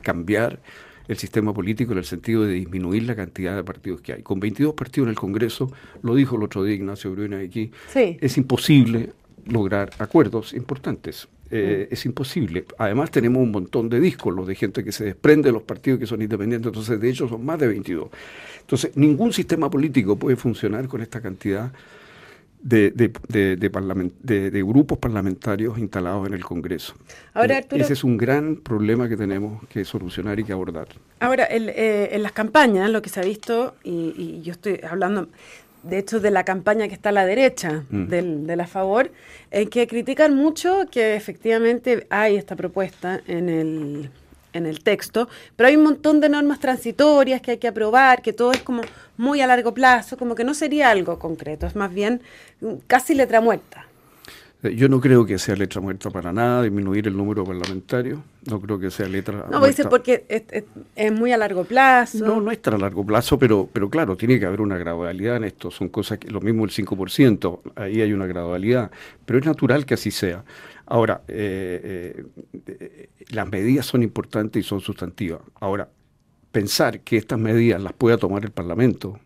cambiar 0.02 0.60
el 1.08 1.18
sistema 1.18 1.54
político 1.54 1.92
en 1.92 1.98
el 1.98 2.06
sentido 2.06 2.46
de 2.46 2.54
disminuir 2.54 3.04
la 3.04 3.16
cantidad 3.16 3.56
de 3.56 3.64
partidos 3.64 4.02
que 4.02 4.14
hay. 4.14 4.22
Con 4.22 4.40
22 4.40 4.74
partidos 4.74 5.08
en 5.08 5.10
el 5.10 5.16
Congreso, 5.16 5.72
lo 6.04 6.16
dijo 6.16 6.38
el 6.38 6.44
otro 6.44 6.64
día 6.64 6.76
Ignacio 6.76 7.12
Bruna 7.12 7.40
aquí, 7.40 7.72
es 7.94 8.38
imposible 8.38 9.10
lograr 9.46 9.92
acuerdos 9.98 10.54
importantes. 10.54 11.28
Eh. 11.52 11.88
Es 11.92 12.06
imposible. 12.06 12.66
Además 12.78 13.12
tenemos 13.12 13.44
un 13.44 13.52
montón 13.52 13.90
de 13.90 14.00
discos, 14.00 14.34
los 14.34 14.48
de 14.48 14.56
gente 14.56 14.84
que 14.84 14.92
se 14.92 15.04
desprende 15.04 15.50
de 15.50 15.54
los 15.54 15.64
partidos 15.64 16.00
que 16.00 16.08
son 16.08 16.22
independientes, 16.22 16.68
entonces 16.68 17.00
de 17.00 17.10
hecho 17.10 17.28
son 17.28 17.46
más 17.46 17.60
de 17.60 17.68
22. 17.68 18.10
Entonces 18.62 18.96
ningún 18.96 19.34
sistema 19.34 19.70
político 19.70 20.16
puede 20.16 20.36
funcionar 20.36 20.88
con 20.88 21.02
esta 21.02 21.22
cantidad 21.22 21.72
de, 22.64 22.92
de, 22.92 24.64
grupos 24.64 24.98
parlamentarios 24.98 25.78
instalados 25.80 26.28
en 26.28 26.34
el 26.34 26.44
Congreso. 26.44 26.94
Ahora, 27.34 27.60
Ese 27.60 27.94
es 27.94 28.04
un 28.04 28.18
gran 28.18 28.58
problema 28.58 29.10
que 29.10 29.18
tenemos 29.18 29.66
que 29.68 29.84
solucionar 29.84 30.40
y 30.40 30.44
que 30.44 30.54
abordar. 30.54 30.88
Ahora, 31.20 31.48
eh, 31.50 32.10
en 32.12 32.24
las 32.24 32.32
campañas, 32.32 32.90
lo 32.90 33.02
que 33.02 33.10
se 33.10 33.20
ha 33.20 33.24
visto, 33.24 33.76
y, 33.84 34.42
yo 34.42 34.52
estoy 34.52 34.80
hablando, 34.88 35.28
de 35.84 35.98
hecho, 35.98 36.20
de 36.20 36.32
la 36.32 36.44
campaña 36.44 36.88
que 36.88 36.94
está 36.94 37.10
a 37.10 37.14
la 37.14 37.26
derecha 37.26 37.84
mm. 37.90 38.08
del, 38.08 38.48
de 38.48 38.56
la 38.56 38.68
favor, 38.68 39.12
es 39.50 39.70
que 39.70 39.88
critican 39.88 40.36
mucho 40.36 40.86
que 40.92 41.16
efectivamente 41.16 42.08
hay 42.10 42.36
esta 42.36 42.56
propuesta 42.56 43.22
en 43.28 43.50
el 43.50 44.10
en 44.54 44.66
el 44.66 44.84
texto, 44.84 45.30
pero 45.56 45.70
hay 45.70 45.76
un 45.76 45.84
montón 45.84 46.20
de 46.20 46.30
normas 46.30 46.60
transitorias 46.60 47.42
que 47.42 47.52
hay 47.52 47.58
que 47.58 47.68
aprobar, 47.68 48.22
que 48.22 48.34
todo 48.34 48.52
es 48.52 48.62
como 48.62 48.82
muy 49.18 49.42
a 49.42 49.48
largo 49.48 49.74
plazo, 49.74 50.18
como 50.18 50.36
que 50.36 50.44
no 50.44 50.54
sería 50.54 50.90
algo 50.90 51.20
concreto, 51.20 51.68
es 51.68 51.76
más 51.76 51.94
bien 51.94 52.22
casi 52.88 53.16
letra 53.16 53.42
muerta. 53.42 53.86
Yo 54.64 54.88
no 54.90 55.02
creo 55.02 55.26
que 55.26 55.40
sea 55.40 55.56
letra 55.56 55.82
muerta 55.82 56.12
para 56.12 56.32
nada, 56.32 56.62
disminuir 56.62 57.08
el 57.08 57.18
número 57.18 57.44
parlamentario. 57.44 58.24
No 58.48 58.62
creo 58.62 58.78
que 58.78 58.92
sea 58.92 59.08
letra 59.08 59.48
no, 59.50 59.60
muerta. 59.60 59.84
No, 59.84 59.90
porque 59.90 60.24
es, 60.96 61.12
muy 61.12 61.32
a 61.32 61.38
largo 61.38 61.64
plazo. 61.64 62.24
No, 62.24 62.40
no 62.40 62.52
es 62.52 62.62
tan 62.62 62.76
a 62.76 62.78
largo 62.78 63.04
plazo, 63.04 63.40
pero, 63.40 63.68
pero 63.72 63.90
claro, 63.90 64.16
tiene 64.16 64.40
que 64.40 64.46
haber 64.46 64.62
una 64.62 64.78
gradualidad 64.78 65.38
en 65.38 65.46
esto. 65.46 65.72
Son 65.72 65.90
cosas 65.90 66.20
que, 66.20 66.30
lo 66.30 66.42
mismo 66.42 66.64
el 66.64 66.70
5%, 66.70 67.60
ahí 67.76 68.02
hay 68.02 68.14
una 68.14 68.28
gradualidad, 68.28 68.92
pero 69.26 69.40
es 69.40 69.46
natural 69.46 69.84
que 69.86 69.96
así 69.96 70.12
sea. 70.12 70.44
Ahora, 70.86 71.22
eh, 71.28 72.24
eh, 72.68 73.10
las 73.30 73.50
medidas 73.50 73.88
son 73.88 74.04
importantes 74.04 74.64
y 74.64 74.68
son 74.68 74.80
sustantivas. 74.80 75.42
Ahora, 75.60 75.90
pensar 76.52 77.00
que 77.00 77.18
estas 77.18 77.40
medidas 77.40 77.82
las 77.82 77.94
pueda 77.94 78.18
tomar 78.18 78.44
el 78.44 78.52
Parlamento. 78.52 79.20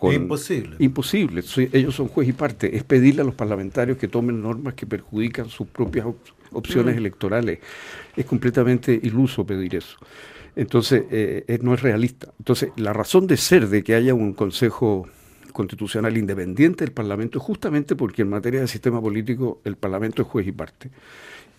Con, 0.00 0.14
imposible. 0.14 0.76
Imposible. 0.78 1.42
ellos 1.72 1.94
son 1.94 2.08
juez 2.08 2.28
y 2.28 2.32
parte. 2.32 2.74
Es 2.74 2.84
pedirle 2.84 3.20
a 3.20 3.24
los 3.24 3.34
parlamentarios 3.34 3.98
que 3.98 4.08
tomen 4.08 4.40
normas 4.40 4.74
que 4.74 4.86
perjudican 4.86 5.50
sus 5.50 5.66
propias 5.68 6.06
opciones 6.52 6.94
mm. 6.94 6.98
electorales. 6.98 7.58
Es 8.16 8.24
completamente 8.24 8.98
iluso 9.02 9.44
pedir 9.44 9.76
eso. 9.76 9.98
Entonces, 10.56 11.04
eh, 11.10 11.58
no 11.60 11.74
es 11.74 11.82
realista. 11.82 12.32
Entonces, 12.38 12.70
la 12.76 12.94
razón 12.94 13.26
de 13.26 13.36
ser 13.36 13.68
de 13.68 13.84
que 13.84 13.94
haya 13.94 14.14
un 14.14 14.32
Consejo 14.32 15.06
constitucional 15.52 16.16
independiente 16.16 16.84
del 16.84 16.92
Parlamento 16.92 17.38
justamente 17.40 17.96
porque 17.96 18.22
en 18.22 18.30
materia 18.30 18.60
de 18.60 18.68
sistema 18.68 19.00
político 19.00 19.60
el 19.64 19.76
Parlamento 19.76 20.22
es 20.22 20.28
juez 20.28 20.46
y 20.46 20.52
parte. 20.52 20.90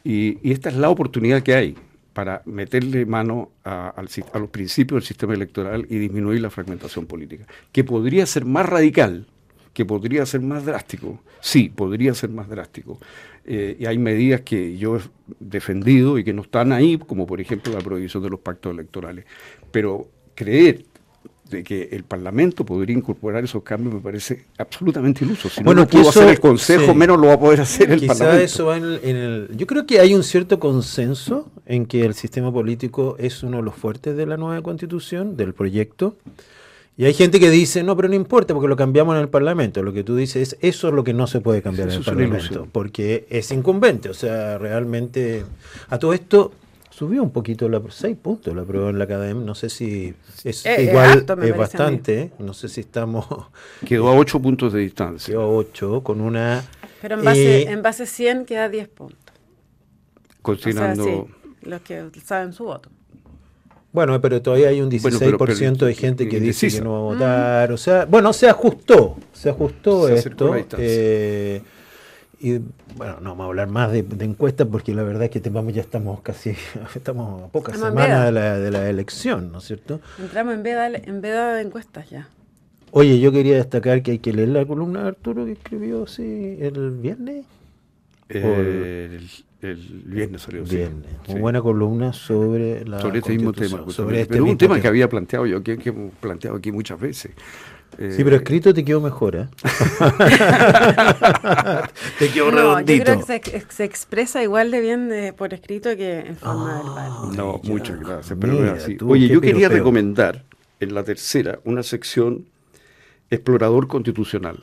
Y, 0.03 0.51
esta 0.51 0.69
es 0.69 0.75
la 0.75 0.89
oportunidad 0.89 1.43
que 1.43 1.53
hay 1.53 1.75
para 2.13 2.41
meterle 2.45 3.05
mano 3.05 3.51
a, 3.63 3.93
los 4.33 4.49
principios 4.49 5.01
del 5.01 5.07
sistema 5.07 5.33
electoral 5.33 5.85
y 5.89 5.97
disminuir 5.97 6.41
la 6.41 6.49
fragmentación 6.49 7.05
política, 7.05 7.45
que 7.71 7.83
podría 7.83 8.25
ser 8.25 8.45
más 8.45 8.65
radical, 8.65 9.27
que 9.73 9.85
podría 9.85 10.25
ser 10.25 10.41
más 10.41 10.65
drástico, 10.65 11.21
sí, 11.39 11.69
podría 11.69 12.13
ser 12.13 12.29
más 12.29 12.49
drástico. 12.49 12.99
Eh, 13.45 13.77
y 13.79 13.85
hay 13.85 13.97
medidas 13.97 14.41
que 14.41 14.77
yo 14.77 14.97
he 14.97 15.01
defendido 15.39 16.17
y 16.17 16.23
que 16.23 16.33
no 16.33 16.41
están 16.41 16.73
ahí, 16.73 16.97
como 16.97 17.25
por 17.25 17.39
ejemplo 17.39 17.73
la 17.73 17.79
prohibición 17.79 18.21
de 18.21 18.29
los 18.29 18.39
pactos 18.39 18.73
electorales. 18.73 19.25
Pero 19.71 20.09
creer 20.35 20.83
de 21.51 21.63
que 21.63 21.89
el 21.91 22.03
Parlamento 22.03 22.65
podría 22.65 22.95
incorporar 22.95 23.43
esos 23.43 23.61
cambios 23.61 23.93
me 23.93 23.99
parece 23.99 24.45
absolutamente 24.57 25.25
iluso. 25.25 25.49
Si 25.49 25.61
bueno, 25.61 25.81
no 25.81 25.85
lo 25.85 25.89
pudo 25.89 26.09
hacer 26.09 26.29
el 26.29 26.39
Consejo, 26.39 26.95
menos 26.95 27.19
lo 27.19 27.27
va 27.27 27.33
a 27.33 27.39
poder 27.39 27.61
hacer 27.61 27.91
el 27.91 28.07
Parlamento. 28.07 28.43
Eso 28.43 28.65
va 28.65 28.77
en 28.77 28.85
el, 28.85 29.49
yo 29.55 29.67
creo 29.67 29.85
que 29.85 29.99
hay 29.99 30.15
un 30.15 30.23
cierto 30.23 30.59
consenso 30.59 31.51
en 31.65 31.85
que 31.85 32.05
el 32.05 32.13
sistema 32.15 32.51
político 32.51 33.15
es 33.19 33.43
uno 33.43 33.57
de 33.57 33.63
los 33.63 33.75
fuertes 33.75 34.15
de 34.15 34.25
la 34.25 34.37
nueva 34.37 34.61
constitución, 34.63 35.37
del 35.37 35.53
proyecto. 35.53 36.15
Y 36.97 37.05
hay 37.05 37.13
gente 37.13 37.39
que 37.39 37.49
dice, 37.49 37.83
no, 37.83 37.95
pero 37.95 38.09
no 38.09 38.15
importa 38.15 38.53
porque 38.53 38.67
lo 38.67 38.75
cambiamos 38.75 39.15
en 39.15 39.21
el 39.21 39.29
Parlamento. 39.29 39.81
Lo 39.81 39.93
que 39.93 40.03
tú 40.03 40.15
dices 40.15 40.53
es, 40.53 40.57
eso 40.61 40.89
es 40.89 40.93
lo 40.93 41.03
que 41.03 41.13
no 41.13 41.25
se 41.25 41.41
puede 41.41 41.61
cambiar 41.61 41.89
en 41.89 41.95
el 41.95 42.03
Parlamento, 42.03 42.67
porque 42.71 43.25
es 43.29 43.51
incumbente. 43.51 44.09
O 44.09 44.13
sea, 44.13 44.57
realmente, 44.57 45.43
a 45.89 45.97
todo 45.97 46.13
esto, 46.13 46.51
subió 47.01 47.23
un 47.23 47.31
poquito, 47.31 47.67
la, 47.67 47.81
seis 47.89 48.15
puntos 48.15 48.55
la 48.55 48.63
prueba 48.63 48.91
en 48.91 48.99
la 48.99 49.05
academia, 49.05 49.43
no 49.43 49.55
sé 49.55 49.69
si 49.69 50.13
es 50.43 50.63
eh, 50.67 50.83
igual, 50.83 51.25
es 51.41 51.57
bastante, 51.57 52.29
no 52.37 52.53
sé 52.53 52.69
si 52.69 52.81
estamos... 52.81 53.25
Quedó 53.87 54.09
a 54.09 54.13
ocho 54.13 54.39
puntos 54.39 54.71
de 54.71 54.81
distancia. 54.81 55.31
Quedó 55.31 55.41
a 55.41 55.47
ocho, 55.47 56.03
con 56.03 56.21
una... 56.21 56.63
Pero 57.01 57.15
en 57.15 57.25
base, 57.25 57.61
eh, 57.63 57.71
en 57.71 57.81
base 57.81 58.05
100 58.05 58.45
queda 58.45 58.69
10 58.69 58.87
puntos. 58.89 59.17
Considerando... 60.43 61.27
los 61.63 61.81
que 61.81 62.11
saben 62.23 62.53
su 62.53 62.65
voto. 62.65 62.91
Bueno, 63.91 64.21
pero 64.21 64.39
todavía 64.43 64.67
hay 64.69 64.79
un 64.79 64.91
16% 64.91 65.77
de 65.77 65.95
gente 65.95 66.29
que 66.29 66.39
dice 66.39 66.69
que 66.69 66.81
no 66.81 66.91
va 66.91 66.97
a 66.97 67.01
votar. 67.01 67.71
O 67.71 67.77
sea, 67.77 68.05
bueno, 68.05 68.31
se 68.31 68.47
ajustó, 68.47 69.17
se 69.33 69.49
ajustó 69.49 70.07
esto. 70.07 70.53
Y 72.43 72.59
bueno, 72.97 73.19
no 73.21 73.29
vamos 73.29 73.43
a 73.43 73.47
hablar 73.49 73.67
más 73.67 73.91
de, 73.91 74.03
encuestas 74.21 74.67
porque 74.67 74.95
la 74.95 75.03
verdad 75.03 75.25
es 75.25 75.29
que 75.29 75.41
ya 75.71 75.81
estamos 75.81 76.21
casi, 76.21 76.55
estamos 76.95 77.43
a 77.43 77.47
pocas 77.49 77.77
semanas 77.77 78.25
de 78.25 78.31
la, 78.31 78.57
de 78.57 78.71
la, 78.71 78.89
elección, 78.89 79.51
¿no 79.51 79.59
es 79.59 79.65
cierto? 79.65 80.01
Entramos 80.19 80.55
en 80.55 80.63
veda, 80.63 80.87
en 80.87 81.21
veda 81.21 81.53
de 81.53 81.61
encuestas 81.61 82.09
ya. 82.09 82.29
Oye, 82.89 83.19
yo 83.19 83.31
quería 83.31 83.57
destacar 83.57 84.01
que 84.01 84.11
hay 84.11 84.19
que 84.19 84.33
leer 84.33 84.49
la 84.49 84.65
columna 84.65 85.03
de 85.03 85.09
Arturo 85.09 85.45
que 85.45 85.51
escribió 85.51 86.07
sí, 86.07 86.57
el 86.59 86.89
viernes. 86.89 87.45
el, 88.27 89.19
viernes 90.05 90.41
salió. 90.41 90.63
Viernes. 90.63 91.11
Una 91.27 91.39
buena 91.39 91.61
columna 91.61 92.11
sobre 92.11 92.83
la 92.85 93.01
sobre 93.01 93.19
este 93.19 93.33
mismo 93.33 93.53
tema. 93.53 93.85
Sobre, 93.89 94.21
este 94.21 94.41
un 94.41 94.57
tema, 94.57 94.81
que 94.81 94.87
había 94.87 95.07
planteado 95.07 95.45
yo, 95.45 95.61
que, 95.61 95.77
que 95.77 95.89
hemos 95.89 96.11
planteado 96.15 96.57
aquí 96.57 96.71
muchas 96.71 96.99
veces 96.99 97.33
sí, 97.97 98.23
pero 98.23 98.35
escrito 98.35 98.73
te 98.73 98.83
quedó 98.83 98.99
mejor, 99.01 99.35
¿eh? 99.35 99.47
te 102.19 102.29
quedó 102.29 102.51
redondito. 102.51 102.97
Yo 102.97 103.03
creo 103.03 103.19
que 103.41 103.63
se, 103.69 103.83
expresa 103.83 104.43
igual 104.43 104.71
de 104.71 104.81
bien 104.81 105.33
por 105.37 105.53
escrito 105.53 105.95
que 105.95 106.19
en 106.19 106.37
forma 106.37 106.79
ah, 106.79 106.83
verbal. 106.83 107.11
No, 107.35 107.61
muchas 107.63 107.99
gracias. 107.99 108.37
Pero 108.39 108.71
así. 108.71 108.97
Oye, 109.05 109.27
yo 109.27 109.41
quería 109.41 109.69
recomendar 109.69 110.43
en 110.79 110.93
la 110.93 111.03
tercera 111.03 111.59
una 111.63 111.83
sección 111.83 112.45
explorador 113.29 113.87
constitucional 113.87 114.59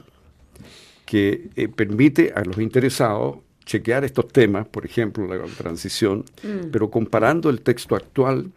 que 1.07 1.49
eh, 1.57 1.69
permite 1.69 2.33
a 2.37 2.45
los 2.45 2.59
interesados 2.59 3.39
chequear 3.65 4.05
estos 4.05 4.29
temas, 4.29 4.69
por 4.69 4.85
ejemplo, 4.85 5.27
la 5.27 5.43
transición, 5.45 6.25
mm. 6.43 6.69
pero 6.71 6.91
comparando 6.91 7.49
el 7.49 7.63
texto 7.63 7.97
actual, 7.97 8.51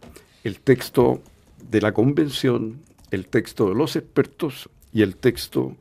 el 0.44 0.60
texto 0.60 1.22
de 1.70 1.80
la 1.80 1.92
convención, 1.92 2.82
el 3.12 3.26
texto 3.28 3.68
de 3.68 3.76
los 3.76 3.94
expertos 3.94 4.68
y 4.92 5.02
el 5.02 5.16
texto 5.16 5.76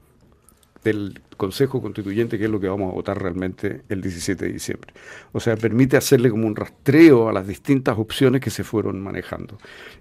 del 0.84 1.22
Consejo 1.38 1.82
Constituyente, 1.82 2.38
que 2.38 2.46
es 2.46 2.50
lo 2.50 2.60
que 2.60 2.68
vamos 2.68 2.92
a 2.92 2.96
votar 2.96 3.22
realmente 3.22 3.82
el 3.90 4.02
17 4.02 4.46
de 4.46 4.54
diciembre. 4.54 4.94
O 5.32 5.40
sea, 5.40 5.56
permite 5.56 5.98
hacerle 5.98 6.30
como 6.30 6.46
un 6.46 6.56
rastreo 6.56 7.30
a 7.30 7.34
las 7.34 7.48
distintas 7.48 7.98
opciones 7.98 8.42
que 8.42 8.50
se 8.50 8.64
fueron 8.64 9.02
manejando. 9.02 9.58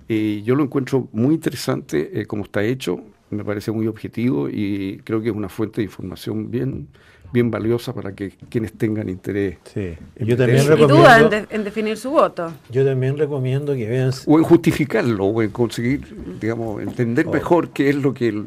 Y 0.09 0.43
yo 0.43 0.55
lo 0.55 0.65
encuentro 0.65 1.09
muy 1.13 1.35
interesante 1.35 2.21
eh, 2.21 2.27
como 2.27 2.45
está 2.45 2.63
hecho, 2.63 3.03
me 3.31 3.45
parece 3.45 3.71
muy 3.71 3.87
objetivo 3.87 4.49
y 4.49 5.01
creo 5.05 5.23
que 5.23 5.29
es 5.29 5.35
una 5.35 5.49
fuente 5.49 5.81
de 5.81 5.85
información 5.85 6.51
bien, 6.51 6.89
bien 7.33 7.51
valiosa 7.51 7.93
para 7.93 8.13
que 8.13 8.31
quienes 8.49 8.73
tengan 8.73 9.09
interés. 9.09 9.59
Sí. 9.73 9.95
Yo 10.19 10.37
también 10.37 10.67
recomiendo, 10.67 11.37
en, 11.37 11.47
en, 11.51 11.65
definir 11.65 11.97
su 11.97 12.11
voto. 12.11 12.53
Yo 12.71 12.85
también 12.85 13.17
recomiendo 13.17 13.75
que 13.75 13.89
vean... 13.89 14.11
O 14.27 14.39
en 14.39 14.45
justificarlo, 14.45 15.27
o 15.27 15.43
en 15.43 15.51
conseguir, 15.51 16.03
digamos, 16.41 16.83
entender 16.83 17.27
oh. 17.27 17.33
mejor 17.33 17.71
qué 17.71 17.91
es 17.91 17.97
lo 17.97 18.15
que 18.15 18.43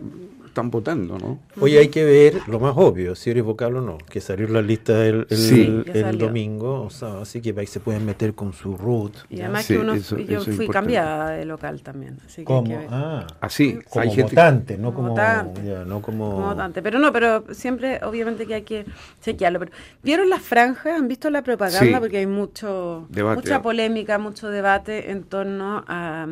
están 0.54 0.70
votando, 0.70 1.18
¿no? 1.18 1.40
Oye, 1.60 1.80
hay 1.80 1.88
que 1.88 2.06
ver 2.06 2.48
lo 2.48 2.60
más 2.60 2.76
obvio, 2.78 3.16
si 3.16 3.32
eres 3.32 3.44
vocal 3.44 3.76
o 3.78 3.82
no, 3.82 3.98
que 3.98 4.22
salió 4.22 4.48
la 4.48 4.62
lista 4.62 5.04
el, 5.04 5.26
el, 5.30 6.18
domingo, 6.20 6.84
o 6.84 6.92
sea, 6.92 7.22
así 7.22 7.42
que 7.42 7.56
ahí 7.58 7.66
se 7.66 7.80
pueden 7.80 8.06
meter 8.06 8.36
con 8.36 8.54
su 8.54 8.78
root. 8.78 9.16
Y 9.32 9.42
además 9.42 9.68
que 9.68 9.80
uno, 9.80 9.96
yo 9.96 10.42
fui 10.42 10.68
cambiada 10.68 11.32
de 11.32 11.46
local 11.46 11.82
también. 11.82 12.20
Así 12.24 12.44
¿Cómo? 12.44 12.80
ah, 12.92 13.26
así, 13.42 13.80
como 13.90 14.04
hay 14.04 14.22
votante, 14.22 14.78
no 14.78 14.94
como, 14.94 15.10
votante. 15.10 15.62
no 15.88 16.02
como... 16.02 16.32
votante. 16.42 16.84
Pero 16.84 17.00
no, 17.00 17.12
pero 17.12 17.46
siempre, 17.52 18.00
obviamente 18.04 18.46
que 18.46 18.54
hay 18.54 18.62
que 18.62 18.86
chequearlo. 19.22 19.60
Pero, 19.60 19.72
¿Vieron 20.04 20.30
las 20.30 20.44
franjas? 20.44 21.00
¿Han 21.00 21.08
visto 21.08 21.32
la 21.32 21.42
propaganda? 21.42 22.00
Porque 22.00 22.20
hay 22.20 22.28
mucho 22.28 23.08
mucha 23.10 23.62
polémica, 23.64 24.20
mucho 24.20 24.50
debate 24.50 25.10
en 25.10 25.24
torno 25.24 25.84
a... 25.88 26.28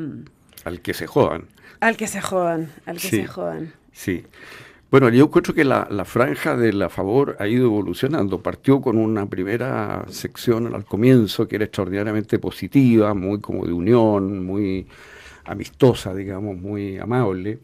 Al 0.64 0.82
que 0.82 0.94
se 0.94 1.08
jodan. 1.08 1.48
Al 1.80 1.98
que 1.98 2.06
se 2.06 2.22
jodan, 2.22 2.70
al 2.86 3.00
que 3.00 3.10
se 3.10 3.26
jodan. 3.26 3.81
Sí. 3.92 4.24
Bueno, 4.90 5.10
yo 5.10 5.26
encuentro 5.26 5.54
que 5.54 5.64
la, 5.64 5.86
franja 6.06 6.58
de 6.58 6.74
la 6.74 6.90
favor 6.90 7.38
ha 7.40 7.48
ido 7.48 7.66
evolucionando. 7.66 8.44
Partió 8.44 8.82
con 8.82 8.98
una 8.98 9.26
primera 9.28 10.06
sección 10.10 10.74
al 10.76 10.86
comienzo 10.86 11.48
que 11.48 11.56
era 11.56 11.66
extraordinariamente 11.66 12.40
positiva, 12.40 13.14
muy 13.14 13.40
como 13.40 13.66
de 13.66 13.74
unión, 13.74 14.46
muy, 14.46 14.88
amistosa, 15.46 16.14
digamos, 16.14 16.58
muy 16.58 16.98
amable. 16.98 17.60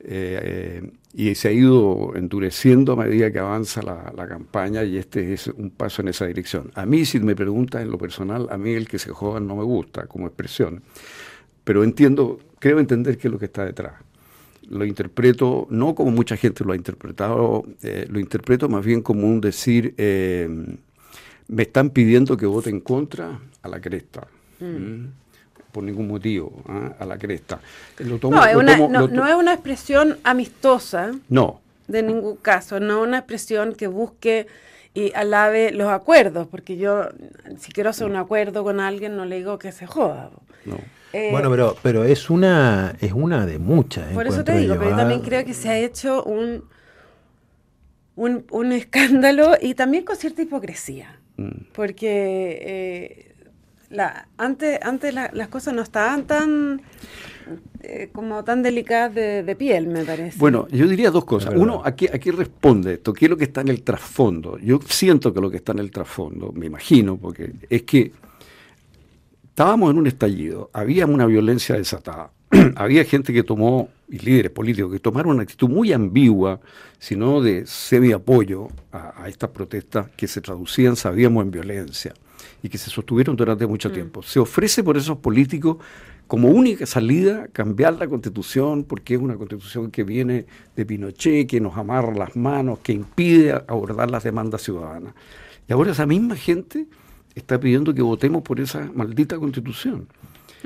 Eh, 0.00 0.90
y 1.12 1.34
se 1.34 1.48
ha 1.48 1.52
ido 1.52 2.12
endureciendo 2.14 2.92
a 2.92 2.96
medida 2.96 3.30
que 3.30 3.38
avanza 3.38 3.82
la, 3.82 4.28
campaña 4.28 4.84
y 4.84 4.96
este 4.96 5.32
es 5.32 5.48
un 5.48 5.70
paso 5.70 6.02
en 6.02 6.08
esa 6.08 6.26
dirección. 6.26 6.70
A 6.74 6.86
mí, 6.86 7.04
si 7.04 7.18
me 7.20 7.34
preguntas 7.34 7.82
en 7.82 7.90
lo 7.90 7.98
personal, 7.98 8.48
a 8.50 8.56
mí 8.56 8.72
el 8.72 8.88
que 8.88 8.98
se 8.98 9.10
jodan 9.10 9.46
no 9.46 9.56
me 9.56 9.64
gusta 9.64 10.06
como 10.06 10.26
expresión, 10.26 10.82
pero 11.64 11.82
entiendo, 11.84 12.38
creo 12.58 12.78
entender 12.78 13.18
qué 13.18 13.28
es 13.28 13.32
lo 13.32 13.38
que 13.38 13.46
está 13.46 13.64
detrás. 13.64 13.94
Lo 14.70 14.84
interpreto, 14.84 15.66
no 15.68 15.94
como 15.94 16.12
mucha 16.12 16.36
gente 16.36 16.64
lo 16.64 16.72
ha 16.72 16.76
interpretado, 16.76 17.64
eh, 17.82 18.06
lo 18.08 18.20
interpreto 18.20 18.68
más 18.68 18.84
bien 18.84 19.02
como 19.02 19.26
un 19.26 19.40
decir, 19.40 19.94
eh, 19.98 20.48
me 21.48 21.62
están 21.64 21.90
pidiendo 21.90 22.36
que 22.36 22.46
vote 22.46 22.70
en 22.70 22.80
contra 22.80 23.40
a 23.62 23.68
la 23.68 23.80
cresta. 23.80 24.26
Mm. 24.60 25.06
Por 25.72 25.84
ningún 25.84 26.08
motivo 26.08 26.62
¿ah? 26.66 26.94
a 26.98 27.04
la 27.04 27.18
cresta. 27.18 27.60
no, 27.98 28.44
es 28.44 29.34
una, 29.34 29.52
expresión 29.52 30.18
amistosa. 30.24 31.12
No. 31.28 31.60
De 31.86 32.02
ningún 32.02 32.36
caso, 32.36 32.78
no 32.80 33.02
una 33.02 33.18
expresión 33.18 33.74
que 33.74 33.88
busque 33.88 34.46
y 34.94 35.12
alabe 35.14 35.72
los 35.72 35.88
acuerdos, 35.88 36.48
porque 36.48 36.76
yo, 36.76 37.08
si 37.58 37.72
quiero 37.72 37.90
hacer 37.90 38.06
un 38.06 38.16
acuerdo 38.16 38.64
con 38.64 38.80
alguien, 38.80 39.16
no 39.16 39.24
le 39.24 39.36
digo 39.36 39.58
que 39.58 39.72
se 39.72 39.86
joda. 39.86 40.30
Eh, 41.12 41.28
bueno, 41.32 41.50
pero, 41.50 41.76
pero 41.82 42.04
es 42.04 42.30
una 42.30 42.94
es 43.00 43.12
una 43.12 43.46
de 43.46 43.58
muchas. 43.58 44.12
Por 44.12 44.26
eso 44.26 44.44
te 44.44 44.56
digo, 44.58 44.76
pero 44.78 44.90
yo 44.90 44.96
también 44.96 45.20
creo 45.20 45.44
que 45.44 45.54
se 45.54 45.68
ha 45.68 45.78
hecho 45.78 46.22
un, 46.24 46.64
un, 48.16 48.72
escándalo 48.72 49.54
y 49.60 49.74
también 49.74 50.04
con 50.04 50.16
cierta 50.16 50.42
hipocresía. 50.42 51.20
Mm. 51.36 51.72
Porque 51.72 52.58
eh, 52.62 53.34
la, 53.90 54.28
antes, 54.36 54.78
antes 54.82 55.14
las 55.14 55.48
cosas 55.48 55.74
no 55.74 55.82
estaban 55.82 56.26
tan 56.26 56.82
eh, 57.82 58.10
como 58.12 58.44
tan 58.44 58.62
delicadas 58.62 59.14
de, 59.14 59.56
piel, 59.56 59.86
me 59.86 60.04
parece. 60.04 60.38
Bueno, 60.38 60.68
yo 60.70 60.86
diría 60.86 61.10
dos 61.10 61.24
cosas. 61.24 61.54
Uno, 61.56 61.82
aquí, 61.84 62.06
aquí 62.12 62.30
responde 62.30 62.94
esto, 62.94 63.12
¿qué 63.12 63.26
es 63.26 63.30
lo 63.30 63.36
que 63.36 63.44
está 63.44 63.62
en 63.62 63.68
el 63.68 63.82
trasfondo? 63.82 64.58
Yo 64.58 64.80
siento 64.86 65.32
que 65.32 65.40
lo 65.40 65.50
que 65.50 65.56
está 65.56 65.72
en 65.72 65.80
el 65.80 65.90
trasfondo, 65.90 66.52
me 66.52 66.66
imagino, 66.66 67.16
porque 67.16 67.52
es 67.68 67.82
que 67.82 68.12
estábamos 69.60 69.90
en 69.90 69.98
un 69.98 70.06
estallido, 70.06 70.70
había 70.72 71.04
una 71.04 71.26
violencia 71.26 71.74
desatada, 71.74 72.30
había 72.76 73.04
gente 73.04 73.30
que 73.30 73.42
tomó, 73.42 73.90
y 74.08 74.18
líderes 74.18 74.50
políticos, 74.52 74.90
que 74.90 75.00
tomaron 75.00 75.34
una 75.34 75.42
actitud 75.42 75.68
muy 75.68 75.92
ambigua, 75.92 76.60
sino 76.98 77.42
de 77.42 77.66
semi-apoyo 77.66 78.68
a, 78.90 79.22
a 79.22 79.28
estas 79.28 79.50
protestas 79.50 80.08
que 80.16 80.26
se 80.28 80.40
traducían, 80.40 80.96
sabíamos, 80.96 81.44
en 81.44 81.50
violencia 81.50 82.14
y 82.62 82.70
que 82.70 82.78
se 82.78 82.88
sostuvieron 82.88 83.36
durante 83.36 83.66
mucho 83.66 83.90
mm. 83.90 83.92
tiempo. 83.92 84.22
Se 84.22 84.40
ofrece 84.40 84.82
por 84.82 84.96
esos 84.96 85.18
políticos 85.18 85.76
como 86.26 86.48
única 86.48 86.86
salida 86.86 87.46
cambiar 87.52 87.98
la 87.98 88.08
constitución, 88.08 88.84
porque 88.84 89.16
es 89.16 89.20
una 89.20 89.36
constitución 89.36 89.90
que 89.90 90.04
viene 90.04 90.46
de 90.74 90.86
Pinochet, 90.86 91.46
que 91.46 91.60
nos 91.60 91.76
amarra 91.76 92.14
las 92.14 92.34
manos, 92.34 92.78
que 92.78 92.94
impide 92.94 93.52
abordar 93.68 94.10
las 94.10 94.24
demandas 94.24 94.62
ciudadanas. 94.62 95.12
Y 95.68 95.74
ahora 95.74 95.90
esa 95.90 96.06
misma 96.06 96.34
gente 96.34 96.86
está 97.34 97.58
pidiendo 97.58 97.94
que 97.94 98.02
votemos 98.02 98.42
por 98.42 98.60
esa 98.60 98.90
maldita 98.94 99.38
constitución. 99.38 100.08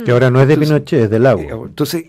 Que 0.05 0.11
ahora 0.11 0.31
no 0.31 0.41
es 0.41 0.49
de 0.49 0.57
Pinochet, 0.57 1.05
es 1.05 1.11
del 1.11 1.27
agua. 1.27 1.45
Eh, 1.45 1.67
entonces, 1.67 2.07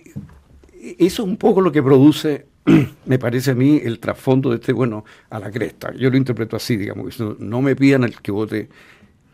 eso 0.98 1.24
es 1.24 1.28
un 1.28 1.38
poco 1.38 1.62
lo 1.62 1.72
que 1.72 1.84
produce, 1.84 2.48
me 3.06 3.20
parece 3.20 3.52
a 3.52 3.56
mí, 3.56 3.80
el 3.84 4.00
trasfondo 4.00 4.50
de 4.50 4.56
este, 4.56 4.74
bueno, 4.74 5.06
a 5.30 5.40
la 5.40 5.52
cresta. 5.52 5.94
Yo 5.94 6.10
lo 6.10 6.18
interpreto 6.18 6.56
así, 6.56 6.78
digamos, 6.78 7.20
no 7.40 7.62
me 7.62 7.76
pidan 7.76 8.04
el 8.04 8.20
que 8.22 8.32
vote 8.32 8.70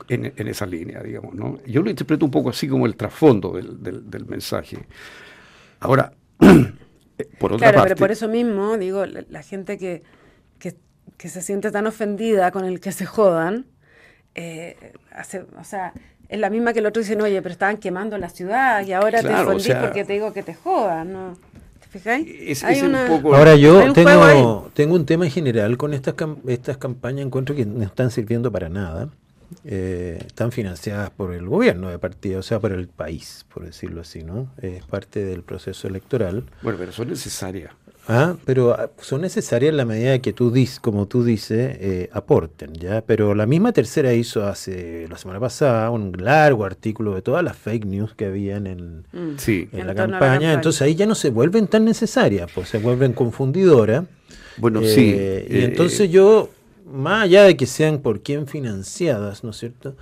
en, 0.07 0.47
esa 0.47 0.65
línea, 0.65 1.01
digamos. 1.01 1.33
¿no? 1.35 1.59
Yo 1.65 1.81
lo 1.81 1.89
interpreto 1.89 2.25
un 2.25 2.31
poco 2.31 2.49
así 2.49 2.67
como 2.67 2.85
el 2.85 2.95
trasfondo 2.95 3.53
del, 3.53 4.25
mensaje. 4.25 4.85
Ahora, 5.79 6.13
por 7.39 7.53
otra 7.53 7.71
claro, 7.71 7.83
pero 7.83 7.95
por 7.95 8.11
eso 8.11 8.27
mismo, 8.27 8.77
digo, 8.77 9.05
la, 9.05 9.43
gente 9.43 9.77
que, 9.77 10.03
que, 10.59 11.29
se 11.29 11.41
siente 11.41 11.71
tan 11.71 11.87
ofendida 11.87 12.51
con 12.51 12.65
el 12.65 12.79
que 12.79 12.91
se 12.91 13.05
jodan, 13.05 13.65
eh, 14.35 14.93
hace, 15.11 15.45
o 15.59 15.63
sea, 15.63 15.93
es 16.29 16.39
la 16.39 16.49
misma 16.49 16.73
que 16.73 16.79
el 16.79 16.85
otro 16.85 17.01
dicen, 17.01 17.21
oye, 17.21 17.41
pero 17.41 17.53
estaban 17.53 17.77
quemando 17.77 18.17
la 18.17 18.29
ciudad 18.29 18.85
y 18.85 18.93
ahora 18.93 19.21
te 19.21 19.33
ofendí 19.33 19.73
porque 19.81 20.05
te 20.05 20.13
digo 20.13 20.33
que 20.33 20.43
te 20.43 20.53
jodan, 20.53 21.13
¿no? 21.13 21.37
¿Te 21.81 21.87
fijáis? 21.87 22.63
Ahora 22.63 23.55
yo 23.55 23.91
tengo, 23.93 24.71
tengo 24.73 24.95
un 24.95 25.05
tema 25.05 25.25
en 25.25 25.31
general 25.31 25.77
con 25.77 25.93
estas, 25.93 26.15
estas 26.47 26.77
campañas, 26.77 27.25
encuentro 27.25 27.55
que 27.55 27.65
no 27.65 27.83
están 27.83 28.11
sirviendo 28.11 28.51
para 28.51 28.69
nada 28.69 29.09
eh, 29.65 30.23
están 30.25 30.51
financiadas 30.51 31.09
por 31.09 31.33
el 31.33 31.45
gobierno 31.47 31.89
de 31.89 31.99
partido, 31.99 32.39
o 32.39 32.43
sea, 32.43 32.59
por 32.59 32.71
el 32.71 32.87
país, 32.87 33.45
por 33.53 33.65
decirlo 33.65 34.01
así, 34.01 34.23
¿no? 34.23 34.47
Es 34.61 34.85
parte 34.85 35.23
del 35.23 35.43
proceso 35.43 35.87
electoral. 35.87 36.45
Bueno, 36.61 36.77
pero 36.79 36.91
son 36.91 37.09
necesarias. 37.09 37.73
Ah, 38.07 38.35
pero 38.45 38.73
ah, 38.73 38.89
son 38.99 39.21
necesarias 39.21 39.69
en 39.71 39.77
la 39.77 39.85
medida 39.85 40.19
que 40.19 40.33
tú 40.33 40.51
dices, 40.51 40.79
como 40.79 41.07
tú 41.07 41.23
dices, 41.23 41.77
eh, 41.79 42.09
aporten, 42.11 42.73
¿ya? 42.73 43.01
Pero 43.01 43.35
la 43.35 43.45
misma 43.45 43.71
tercera 43.71 44.13
hizo 44.13 44.45
hace 44.45 45.07
la 45.09 45.17
semana 45.17 45.39
pasada 45.39 45.89
un 45.91 46.13
largo 46.17 46.65
artículo 46.65 47.13
de 47.13 47.21
todas 47.21 47.43
las 47.43 47.55
fake 47.55 47.85
news 47.85 48.13
que 48.15 48.25
habían 48.25 48.67
en, 48.67 49.05
mm. 49.11 49.35
en, 49.71 49.87
la, 49.87 49.93
campaña. 49.93 50.53
entonces 50.53 50.81
ahí 50.81 50.95
ya 50.95 51.05
no 51.05 51.15
se 51.15 51.29
vuelven 51.29 51.67
tan 51.67 51.85
necesarias, 51.85 52.49
pues 52.53 52.69
se 52.69 52.79
vuelven 52.79 53.13
confundidoras. 53.13 54.05
Bueno, 54.57 54.81
sí. 54.81 55.13
Eh, 55.15 55.47
y 55.49 55.63
entonces 55.63 56.09
yo 56.09 56.49
más 56.91 57.23
allá 57.23 57.43
de 57.43 57.55
que 57.55 57.65
sean 57.65 57.99
por 57.99 58.21
quién 58.21 58.47
financiadas, 58.47 59.43
¿no 59.43 59.51
es 59.51 59.57
cierto? 59.57 59.95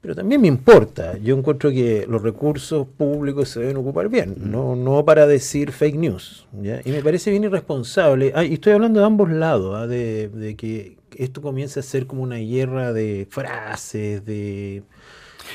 Pero 0.00 0.14
también 0.14 0.40
me 0.40 0.48
importa. 0.48 1.18
Yo 1.18 1.36
encuentro 1.36 1.70
que 1.70 2.06
los 2.08 2.22
recursos 2.22 2.86
públicos 2.88 3.50
se 3.50 3.60
deben 3.60 3.76
ocupar 3.76 4.08
bien, 4.08 4.34
no, 4.50 4.74
no 4.74 5.04
para 5.04 5.26
decir 5.26 5.72
fake 5.72 5.96
news. 5.96 6.46
Y 6.84 6.90
me 6.90 7.02
parece 7.02 7.30
bien 7.30 7.44
irresponsable. 7.44 8.32
Ah, 8.34 8.44
y 8.44 8.54
estoy 8.54 8.72
hablando 8.72 9.00
de 9.00 9.06
ambos 9.06 9.30
lados, 9.30 9.76
¿ah? 9.76 9.86
de, 9.86 10.54
que 10.56 10.96
esto 11.16 11.42
comienza 11.42 11.80
a 11.80 11.82
ser 11.82 12.06
como 12.06 12.22
una 12.22 12.36
guerra 12.36 12.92
de 12.92 13.26
frases, 13.30 14.24
de... 14.24 14.82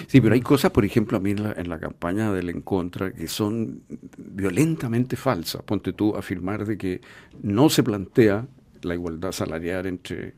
Sí, 0.07 0.19
pero 0.19 0.33
hay 0.33 0.41
cosas, 0.41 0.71
por 0.71 0.83
ejemplo, 0.83 1.17
a 1.17 1.21
mí 1.21 1.31
en 1.31 1.43
la, 1.43 1.53
en 1.53 1.69
la 1.69 1.79
campaña 1.79 2.31
del 2.33 2.49
En 2.49 2.61
Contra 2.61 3.13
que 3.13 3.27
son 3.27 3.81
violentamente 4.17 5.15
falsas. 5.15 5.63
Ponte 5.63 5.93
tú 5.93 6.15
a 6.15 6.19
afirmar 6.19 6.65
de 6.65 6.77
que 6.77 7.01
no 7.41 7.69
se 7.69 7.81
plantea 7.81 8.45
la 8.81 8.93
igualdad 8.93 9.31
salarial 9.31 9.85
entre 9.85 10.33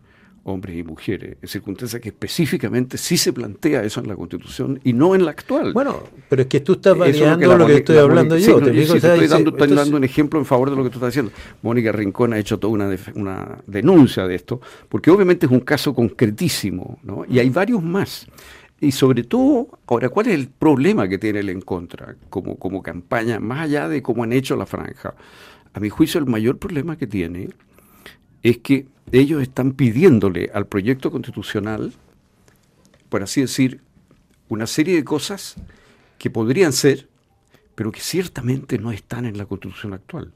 hombres 0.47 0.77
y 0.77 0.83
mujeres, 0.83 1.37
en 1.41 1.47
circunstancias 1.47 2.01
que 2.01 2.09
específicamente 2.09 2.97
sí 2.97 3.17
se 3.17 3.33
plantea 3.33 3.83
eso 3.83 3.99
en 3.99 4.07
la 4.07 4.15
Constitución 4.15 4.79
y 4.83 4.93
no 4.93 5.13
en 5.13 5.25
la 5.25 5.31
actual. 5.31 5.73
Bueno, 5.73 6.03
pero 6.29 6.43
es 6.43 6.47
que 6.47 6.61
tú 6.61 6.73
estás 6.73 6.97
variando 6.97 7.57
lo 7.57 7.67
que, 7.67 7.75
estoy 7.75 7.97
hablando 7.97 8.37
yo. 8.37 8.61
te, 8.61 8.81
estoy, 8.81 9.27
dando, 9.27 9.97
un 9.97 10.03
ejemplo 10.03 10.39
en 10.39 10.45
favor 10.45 10.69
de 10.69 10.77
lo 10.77 10.83
que 10.83 10.89
tú 10.89 10.95
estás 10.95 11.09
diciendo. 11.09 11.31
Mónica 11.61 11.91
Rincón 11.91 12.33
ha 12.33 12.39
hecho 12.39 12.57
toda 12.57 12.73
una, 12.73 12.95
una 13.15 13.57
denuncia 13.67 14.25
de 14.25 14.35
esto, 14.35 14.61
porque 14.87 15.11
obviamente 15.11 15.45
es 15.47 15.51
un 15.51 15.59
caso 15.59 15.93
concretísimo, 15.93 16.97
¿no? 17.03 17.25
Y 17.27 17.39
hay 17.39 17.49
varios 17.49 17.83
más. 17.83 18.25
Y 18.79 18.91
sobre 18.91 19.23
todo, 19.23 19.67
ahora, 19.87 20.07
¿cuál 20.09 20.27
es 20.27 20.35
el 20.35 20.47
problema 20.47 21.09
que 21.09 21.17
tiene 21.17 21.39
el 21.39 21.49
en 21.49 21.61
contra 21.61 22.15
como, 22.29 22.57
como 22.57 22.81
campaña, 22.81 23.39
más 23.39 23.61
allá 23.61 23.89
de 23.89 24.01
cómo 24.01 24.23
han 24.23 24.31
hecho 24.31 24.55
la 24.55 24.65
franja? 24.65 25.13
A 25.73 25.79
mi 25.79 25.89
juicio, 25.89 26.19
el 26.19 26.25
mayor 26.25 26.57
problema 26.57 26.97
que 26.97 27.07
tiene 27.07 27.49
es 28.49 28.57
que 28.59 28.87
ellos 29.11 29.41
están 29.41 29.73
pidiéndole 29.73 30.49
al 30.53 30.67
proyecto 30.67 31.11
constitucional, 31.11 31.93
por 33.09 33.23
así 33.23 33.41
decir, 33.41 33.81
una 34.49 34.67
serie 34.67 34.95
de 34.95 35.03
cosas 35.03 35.55
que 36.17 36.29
podrían 36.29 36.73
ser, 36.73 37.07
pero 37.75 37.91
que 37.91 37.99
ciertamente 37.99 38.77
no 38.77 38.91
están 38.91 39.25
en 39.25 39.37
la 39.37 39.45
constitución 39.45 39.93
actual. 39.93 40.31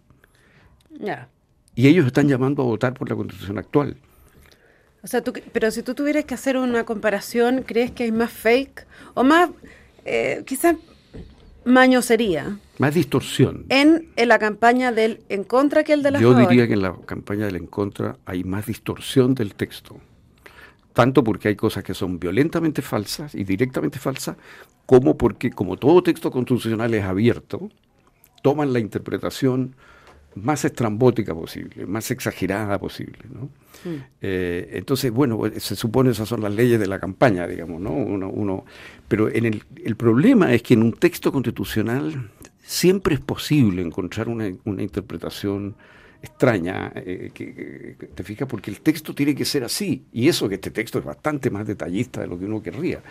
Y 1.75 1.87
ellos 1.87 2.05
están 2.05 2.27
llamando 2.27 2.61
a 2.61 2.65
votar 2.65 2.93
por 2.93 3.09
la 3.09 3.15
constitución 3.15 3.57
actual. 3.57 3.97
O 5.03 5.07
sea, 5.07 5.23
pero 5.51 5.71
si 5.71 5.81
tú 5.81 5.95
tuvieras 5.95 6.25
que 6.25 6.35
hacer 6.35 6.57
una 6.57 6.83
comparación, 6.83 7.63
¿crees 7.63 7.91
que 7.91 8.03
hay 8.03 8.11
más 8.11 8.31
fake 8.31 8.85
o 9.15 9.23
más, 9.23 9.49
eh, 10.05 10.43
quizás 10.45 10.75
mañosería. 11.65 12.57
Más 12.77 12.93
distorsión. 12.93 13.65
En, 13.69 14.09
la 14.15 14.39
campaña 14.39 14.91
del 14.91 15.21
en 15.29 15.43
contra 15.43 15.83
que 15.83 15.93
el 15.93 16.03
de 16.03 16.11
la 16.11 16.19
Yo 16.19 16.33
diría 16.33 16.67
que 16.67 16.73
en 16.73 16.81
la 16.81 16.95
campaña 17.05 17.45
del 17.45 17.55
en 17.57 17.67
contra 17.67 18.17
hay 18.25 18.43
más 18.43 18.65
distorsión 18.65 19.35
del 19.35 19.55
texto. 19.55 19.97
Tanto 20.93 21.23
porque 21.23 21.47
hay 21.47 21.55
cosas 21.55 21.83
que 21.83 21.93
son 21.93 22.19
violentamente 22.19 22.81
falsas 22.81 23.33
y 23.33 23.43
directamente 23.43 23.97
falsas, 23.97 24.35
como 24.85 25.17
porque, 25.17 25.51
como 25.51 25.77
todo 25.77 26.03
texto 26.03 26.31
constitucional 26.31 26.93
es 26.93 27.05
abierto, 27.05 27.69
toman 28.41 28.73
la 28.73 28.79
interpretación 28.79 29.75
más 30.35 30.63
estrambótica 30.65 31.33
posible, 31.33 31.85
más 31.85 32.09
exagerada 32.11 32.79
posible. 32.79 33.19
¿no? 33.29 33.49
Mm. 33.83 34.03
Eh, 34.21 34.69
entonces, 34.73 35.11
bueno, 35.11 35.41
se 35.57 35.75
supone 35.75 36.11
esas 36.11 36.29
son 36.29 36.41
las 36.41 36.53
leyes 36.53 36.79
de 36.79 36.87
la 36.87 36.99
campaña, 36.99 37.47
digamos, 37.47 37.81
¿no? 37.81 37.91
Uno, 37.91 38.29
uno, 38.29 38.65
pero 39.07 39.29
en 39.29 39.45
el, 39.45 39.63
el 39.83 39.95
problema 39.95 40.53
es 40.53 40.63
que 40.63 40.73
en 40.75 40.83
un 40.83 40.93
texto 40.93 41.31
constitucional 41.31 42.29
siempre 42.63 43.15
es 43.15 43.21
posible 43.21 43.81
encontrar 43.81 44.29
una, 44.29 44.51
una 44.65 44.81
interpretación 44.81 45.75
extraña, 46.21 46.91
eh, 46.95 47.31
que, 47.33 47.95
te 48.13 48.23
fijas, 48.23 48.47
porque 48.47 48.71
el 48.71 48.81
texto 48.81 49.13
tiene 49.13 49.33
que 49.35 49.45
ser 49.45 49.63
así, 49.63 50.05
y 50.13 50.27
eso 50.27 50.47
que 50.47 50.55
este 50.55 50.71
texto 50.71 50.99
es 50.99 51.05
bastante 51.05 51.49
más 51.49 51.65
detallista 51.65 52.21
de 52.21 52.27
lo 52.27 52.37
que 52.37 52.45
uno 52.45 52.61
querría. 52.61 53.01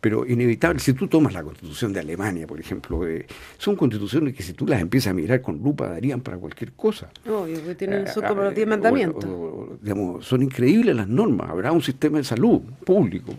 Pero 0.00 0.24
inevitable, 0.26 0.78
si 0.80 0.92
tú 0.92 1.08
tomas 1.08 1.32
la 1.32 1.42
constitución 1.42 1.92
de 1.92 2.00
Alemania, 2.00 2.46
por 2.46 2.60
ejemplo, 2.60 3.06
eh, 3.06 3.26
son 3.58 3.74
constituciones 3.74 4.34
que 4.34 4.42
si 4.44 4.52
tú 4.52 4.66
las 4.66 4.80
empiezas 4.80 5.10
a 5.10 5.14
mirar 5.14 5.40
con 5.42 5.58
lupa 5.62 5.88
darían 5.88 6.20
para 6.20 6.36
cualquier 6.38 6.72
cosa. 6.72 7.10
Obvio, 7.28 7.64
que 7.64 7.74
tienen 7.74 8.06
Eh, 8.06 8.10
son 8.12 8.22
como 8.24 8.42
los 8.42 8.52
eh, 8.52 8.54
diez 8.54 8.66
o- 8.66 8.70
mandamientos. 8.70 9.24
o- 9.24 9.28
o- 9.72 9.78
digamos, 9.82 10.24
son 10.24 10.42
increíbles 10.42 10.94
las 10.94 11.08
normas. 11.08 11.50
Habrá 11.50 11.72
un 11.72 11.82
sistema 11.82 12.18
de 12.18 12.24
salud 12.24 12.60
público. 12.84 13.32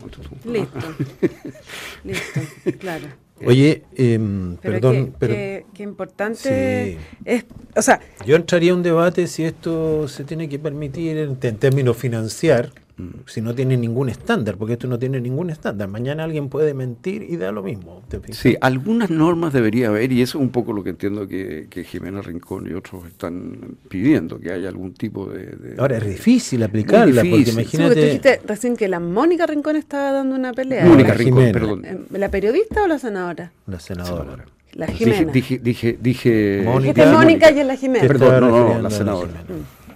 Listo. 0.46 0.80
Listo, 2.04 2.40
claro. 2.80 3.06
Oye, 3.46 3.84
Pero 3.96 4.58
perdón, 4.62 5.06
qué, 5.08 5.14
pero 5.18 5.34
qué- 5.34 5.66
qué 5.74 5.84
importante 5.84 6.98
Sí. 6.98 6.98
es, 7.24 7.46
o 7.74 7.82
sea, 7.82 8.02
yo 8.26 8.36
entraría 8.36 8.74
a 8.74 8.76
un 8.76 8.84
debate 8.84 9.28
si 9.28 9.46
esto 9.46 10.10
se 10.10 10.26
tiene 10.26 10.50
que 10.50 10.60
permitir 10.60 11.18
en, 11.18 11.38
en 11.42 11.58
términos 11.58 11.96
financiar, 11.96 12.68
Mm. 12.68 12.89
Si 13.26 13.42
no 13.42 13.54
tiene 13.56 13.78
ningún 13.78 14.10
estándar, 14.10 14.58
porque 14.58 14.74
esto 14.74 14.88
no 14.88 15.00
tiene 15.00 15.20
ningún 15.22 15.50
estándar. 15.50 15.88
Mañana 15.88 16.24
alguien 16.24 16.50
puede 16.50 16.74
mentir 16.74 17.24
y 17.30 17.38
da 17.38 17.52
lo 17.52 17.64
mismo. 17.64 18.02
¿te? 18.08 18.20
Sí, 18.34 18.56
algunas 18.62 19.10
normas 19.10 19.54
debería 19.54 19.88
haber, 19.90 20.12
y 20.12 20.22
eso 20.22 20.38
es 20.38 20.44
un 20.44 20.50
poco 20.50 20.74
lo 20.74 20.84
que 20.84 20.90
entiendo 20.92 21.28
que, 21.28 21.68
que 21.70 21.84
Jimena 21.84 22.22
Rincón 22.22 22.68
y 22.70 22.74
otros 22.74 23.06
están 23.08 23.78
pidiendo, 23.90 24.40
que 24.40 24.52
haya 24.52 24.70
algún 24.70 24.94
tipo 24.94 25.28
de... 25.28 25.46
de- 25.46 25.76
Ahora 25.78 25.98
es 25.98 26.06
difícil 26.08 26.62
aplicarla, 26.64 27.22
difícil. 27.24 27.32
porque 27.32 27.46
sí, 27.46 27.52
porque 27.56 27.66
tú 27.78 27.78
imagínate. 27.84 28.06
dijiste 28.06 28.42
recién 28.46 28.76
que 28.78 28.88
la 28.88 29.00
Mónica 29.00 29.46
Rincón 29.48 29.76
estaba 29.76 30.12
dando 30.12 30.36
una 30.36 30.54
pelea. 30.54 30.86
Mónica 30.86 31.10
La 31.10 31.14
Rincón, 31.16 31.38
Jimena. 31.46 31.54
perdón. 31.60 31.86
Eh, 31.86 32.00
¿La 32.18 32.30
periodista 32.30 32.84
o 32.84 32.88
la 32.88 33.00
senadora? 33.00 33.52
La 33.68 33.80
senadora. 33.80 34.24
Senadora. 34.24 34.46
La 34.74 34.86
Dije, 34.86 35.06
Jimena. 35.06 35.32
dije, 35.32 35.58
dije, 35.60 35.98
dije- 36.00 36.62
Mónica. 36.64 36.94
Dijiste 36.94 37.12
Mónica 37.18 37.52
y 37.52 37.60
es 37.60 37.66
la 37.66 37.76
Jimena. 37.76 38.08
Perdón, 38.08 38.40
no, 38.42 38.74
no, 38.76 38.82
la 38.82 38.90
senadora. 38.92 39.32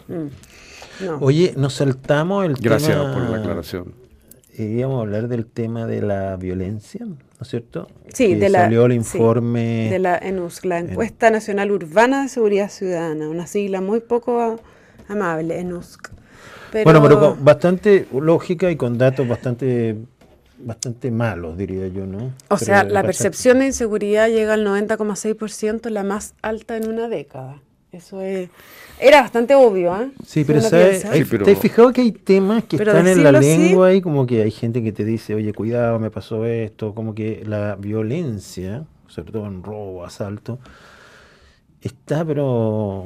Mm. 0.08 0.14
No. 1.06 1.18
Oye, 1.22 1.54
nos 1.58 1.74
saltamos 1.74 2.46
el 2.46 2.54
Gracias 2.56 2.92
tema. 2.98 3.14
por 3.14 3.30
la 3.30 3.38
aclaración. 3.38 3.94
íbamos 4.58 5.00
a 5.00 5.02
hablar 5.02 5.28
del 5.28 5.46
tema 5.46 5.86
de 5.88 6.02
la 6.02 6.36
violencia, 6.36 7.06
¿no 7.06 7.18
es 7.42 7.48
cierto? 7.48 7.88
Sí, 8.14 8.30
Que 8.30 8.36
de 8.38 8.50
la, 8.50 8.62
salió 8.62 8.86
el 8.86 8.92
sí, 8.92 8.98
informe. 8.98 9.90
de 9.90 10.00
la 10.00 10.18
ENUSC, 10.18 10.66
la 10.66 10.80
Encuesta 10.80 11.30
Nacional 11.32 11.72
Urbana 11.72 12.22
de 12.24 12.30
Seguridad 12.30 12.70
Ciudadana, 12.70 13.30
una 13.30 13.48
sigla 13.48 13.82
muy 13.82 14.00
poco 14.00 14.60
amable, 15.08 15.60
ENUSC. 15.60 16.10
Pero, 16.72 16.84
Bueno, 16.86 17.02
pero 17.04 17.20
con 17.20 17.44
bastante 17.46 18.08
lógica 18.14 18.70
y 18.72 18.76
con 18.76 18.98
datos 18.98 19.28
bastante 19.28 19.96
bastante 20.66 21.12
malos, 21.12 21.58
diría 21.58 21.88
yo, 21.90 22.06
¿no? 22.06 22.18
o 22.28 22.32
Pero 22.48 22.58
sea, 22.58 22.76
la 22.78 23.02
bastante- 23.02 23.06
percepción 23.08 23.60
de 23.60 23.66
inseguridad 23.66 24.30
llega 24.30 24.54
al 24.54 24.64
90,6%, 24.64 25.90
la 25.90 26.04
más 26.04 26.36
alta 26.42 26.78
en 26.78 26.88
una 26.88 27.10
década. 27.10 27.58
Eso 27.94 28.22
es, 28.22 28.50
era 29.00 29.22
bastante 29.22 29.54
obvio, 29.56 29.96
¿eh? 29.96 30.10
Sí, 30.26 30.44
pero 30.44 30.62
¿sabes? 30.62 30.90
piensa. 31.02 31.12
Hay- 31.12 31.24
Sí, 31.24 31.28
pero- 31.30 31.46
¿Te 31.46 31.52
has 31.52 31.60
fijado 31.60 31.94
que 31.94 32.02
hay 32.02 32.12
temas 32.12 32.64
que 32.64 32.78
Pero 32.78 32.92
están 32.92 33.08
en 33.08 33.24
la 33.24 33.32
decirlo 33.32 33.40
así- 33.40 33.68
lengua 33.70 33.94
y 33.94 34.02
como 34.02 34.26
que 34.26 34.42
hay 34.42 34.52
gente 34.52 34.82
que 34.84 34.92
te 34.92 35.06
dice, 35.06 35.36
oye, 35.36 35.54
cuidado, 35.54 36.00
me 36.00 36.10
pasó 36.10 36.44
esto, 36.46 36.96
como 36.96 37.14
que 37.14 37.44
la 37.46 37.76
violencia, 37.76 38.84
sobre 39.08 39.32
todo 39.32 39.46
en 39.46 39.62
robo, 39.64 40.04
asalto, 40.06 40.58
está 41.84 42.24
pero 42.24 43.06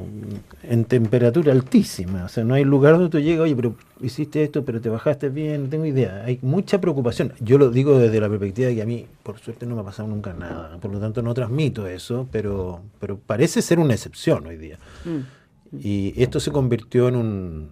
en 0.62 0.84
temperatura 0.84 1.52
altísima. 1.52 2.24
O 2.24 2.28
sea, 2.28 2.44
no 2.44 2.54
hay 2.54 2.64
lugar 2.64 2.94
donde 2.94 3.10
tú 3.10 3.18
llegas, 3.18 3.44
oye, 3.44 3.56
pero 3.56 3.74
hiciste 4.00 4.42
esto, 4.42 4.64
pero 4.64 4.80
te 4.80 4.88
bajaste 4.88 5.28
bien, 5.28 5.64
no 5.64 5.68
tengo 5.68 5.84
idea. 5.84 6.22
Hay 6.24 6.38
mucha 6.42 6.80
preocupación. 6.80 7.32
Yo 7.40 7.58
lo 7.58 7.70
digo 7.70 7.98
desde 7.98 8.20
la 8.20 8.28
perspectiva 8.28 8.68
de 8.68 8.76
que 8.76 8.82
a 8.82 8.86
mí, 8.86 9.06
por 9.22 9.38
suerte, 9.38 9.66
no 9.66 9.74
me 9.74 9.80
ha 9.80 9.84
pasado 9.84 10.08
nunca 10.08 10.32
nada. 10.32 10.78
Por 10.78 10.92
lo 10.92 11.00
tanto, 11.00 11.22
no 11.22 11.34
transmito 11.34 11.86
eso, 11.86 12.28
pero, 12.30 12.80
pero 13.00 13.18
parece 13.18 13.62
ser 13.62 13.80
una 13.80 13.94
excepción 13.94 14.46
hoy 14.46 14.56
día. 14.56 14.78
Mm. 15.04 15.78
Y 15.80 16.22
esto 16.22 16.40
se 16.40 16.50
convirtió 16.50 17.08
en 17.08 17.16
un, 17.16 17.68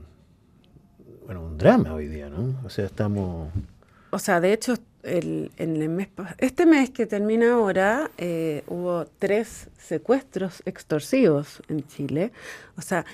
bueno, 1.24 1.44
un 1.44 1.56
drama 1.56 1.94
hoy 1.94 2.08
día, 2.08 2.28
¿no? 2.28 2.60
O 2.64 2.70
sea, 2.70 2.86
estamos... 2.86 3.48
O 4.16 4.18
sea, 4.18 4.40
de 4.40 4.54
hecho, 4.54 4.78
el, 5.02 5.50
en 5.58 5.76
el 5.76 5.90
mes, 5.90 6.08
este 6.38 6.64
mes 6.64 6.88
que 6.88 7.04
termina 7.04 7.52
ahora, 7.52 8.10
eh, 8.16 8.62
hubo 8.66 9.04
tres 9.18 9.68
secuestros 9.76 10.62
extorsivos 10.64 11.62
en 11.68 11.86
Chile. 11.86 12.32
O 12.78 12.80
sea, 12.80 13.04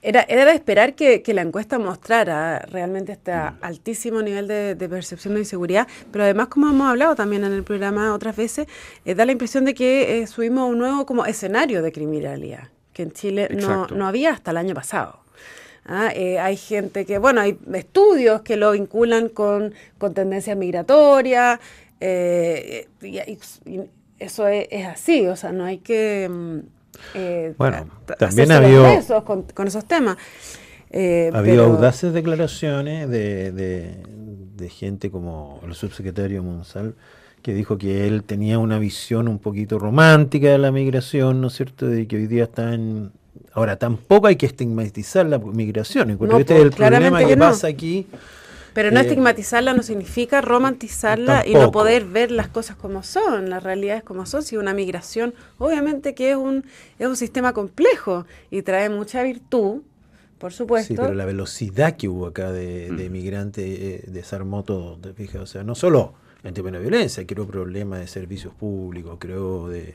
era, 0.00 0.22
era 0.22 0.46
de 0.46 0.52
esperar 0.52 0.94
que, 0.94 1.20
que 1.20 1.34
la 1.34 1.42
encuesta 1.42 1.78
mostrara 1.78 2.60
realmente 2.60 3.12
este 3.12 3.32
altísimo 3.32 4.22
nivel 4.22 4.48
de, 4.48 4.74
de 4.74 4.88
percepción 4.88 5.34
de 5.34 5.40
inseguridad, 5.40 5.86
pero 6.10 6.24
además, 6.24 6.48
como 6.48 6.70
hemos 6.70 6.88
hablado 6.88 7.14
también 7.14 7.44
en 7.44 7.52
el 7.52 7.64
programa 7.64 8.14
otras 8.14 8.34
veces, 8.34 8.66
eh, 9.04 9.14
da 9.14 9.26
la 9.26 9.32
impresión 9.32 9.66
de 9.66 9.74
que 9.74 10.22
eh, 10.22 10.26
subimos 10.26 10.62
a 10.62 10.64
un 10.64 10.78
nuevo 10.78 11.04
como 11.04 11.26
escenario 11.26 11.82
de 11.82 11.92
criminalidad, 11.92 12.68
que 12.94 13.02
en 13.02 13.12
Chile 13.12 13.50
no, 13.50 13.88
no 13.88 14.06
había 14.06 14.32
hasta 14.32 14.52
el 14.52 14.56
año 14.56 14.74
pasado. 14.74 15.23
Ah, 15.86 16.10
eh, 16.14 16.38
hay 16.38 16.56
gente 16.56 17.04
que, 17.04 17.18
bueno, 17.18 17.40
hay 17.42 17.58
estudios 17.74 18.40
que 18.42 18.56
lo 18.56 18.72
vinculan 18.72 19.28
con, 19.28 19.74
con 19.98 20.14
tendencias 20.14 20.56
migratorias, 20.56 21.60
eh, 22.00 22.88
y, 23.02 23.18
y- 23.18 23.38
y 23.66 23.80
eso 24.18 24.46
es, 24.48 24.66
es 24.70 24.86
así, 24.86 25.26
o 25.26 25.36
sea, 25.36 25.52
no 25.52 25.64
hay 25.64 25.78
que... 25.78 26.28
mm, 26.30 26.58
eh, 27.14 27.54
Bueno, 27.58 27.86
ta- 28.06 28.14
también 28.16 28.50
ha 28.52 28.56
habido- 28.58 29.24
con, 29.24 29.42
con 29.42 29.66
esos 29.68 29.84
temas. 29.86 30.16
Eh, 30.90 31.30
Ha 31.34 31.38
habido 31.38 31.64
pero- 31.64 31.76
audaces 31.76 32.12
declaraciones 32.12 33.08
de, 33.10 33.52
de- 33.52 33.96
de 34.56 34.68
gente 34.70 35.10
como 35.10 35.60
el 35.66 35.74
subsecretario 35.74 36.42
Monsal, 36.42 36.94
que 37.42 37.52
dijo 37.52 37.76
que 37.76 38.06
él 38.06 38.22
tenía 38.24 38.58
una 38.58 38.78
visión 38.78 39.28
un 39.28 39.38
poquito 39.38 39.78
romántica 39.78 40.48
de 40.48 40.58
la 40.58 40.70
migración, 40.72 41.40
¿no 41.42 41.48
es 41.48 41.54
cierto? 41.54 41.86
De 41.88 42.06
que 42.06 42.16
hoy 42.16 42.26
día 42.26 42.44
está 42.44 42.72
en... 42.72 43.12
Ahora, 43.54 43.76
tampoco 43.76 44.26
hay 44.26 44.36
que 44.36 44.46
estigmatizar 44.46 45.24
la 45.26 45.38
migración, 45.38 46.10
encuentro 46.10 46.38
No, 46.38 46.44
que 46.44 46.52
este 46.52 46.56
es 46.56 46.62
el 46.62 46.70
pues, 46.70 46.88
problema 46.90 47.18
que, 47.20 47.26
que 47.26 47.36
no. 47.36 47.44
pasa 47.46 47.68
aquí. 47.68 48.06
Pero 48.72 48.90
no 48.90 48.98
Eh, 48.98 49.02
estigmatizarla 49.04 49.72
no 49.74 49.84
significa 49.84 50.40
romantizarla 50.40 51.46
y 51.46 51.54
no 51.54 51.70
poder 51.70 52.04
ver 52.04 52.32
las 52.32 52.48
cosas 52.48 52.74
como 52.76 53.04
son, 53.04 53.48
las 53.48 53.62
realidades 53.62 54.02
como 54.02 54.26
son. 54.26 54.42
Si 54.42 54.56
una 54.56 54.74
migración, 54.74 55.32
obviamente 55.58 56.14
que 56.16 56.32
es 56.32 56.36
un, 56.36 56.64
es 56.98 57.06
un 57.06 57.16
sistema 57.16 57.52
complejo 57.52 58.26
y 58.50 58.62
trae 58.62 58.88
mucha 58.90 59.22
virtud, 59.22 59.82
por 60.38 60.52
supuesto. 60.52 60.88
Sí, 60.88 60.96
pero 61.00 61.14
la 61.14 61.24
velocidad 61.24 61.96
que 61.96 62.08
hubo 62.08 62.26
acá 62.26 62.50
de, 62.50 62.90
de 62.90 63.08
migrantes 63.08 63.64
eh, 63.64 64.04
desarmó 64.08 64.64
todo, 64.64 64.96
¿te 64.96 65.12
fijas? 65.12 65.42
O 65.42 65.46
sea, 65.46 65.62
no 65.62 65.76
solo 65.76 66.14
en 66.42 66.52
términos 66.52 66.82
de 66.82 66.88
violencia, 66.90 67.24
creó 67.24 67.46
problemas 67.46 68.00
de 68.00 68.08
servicios 68.08 68.52
públicos, 68.54 69.16
creó 69.20 69.68
de... 69.68 69.94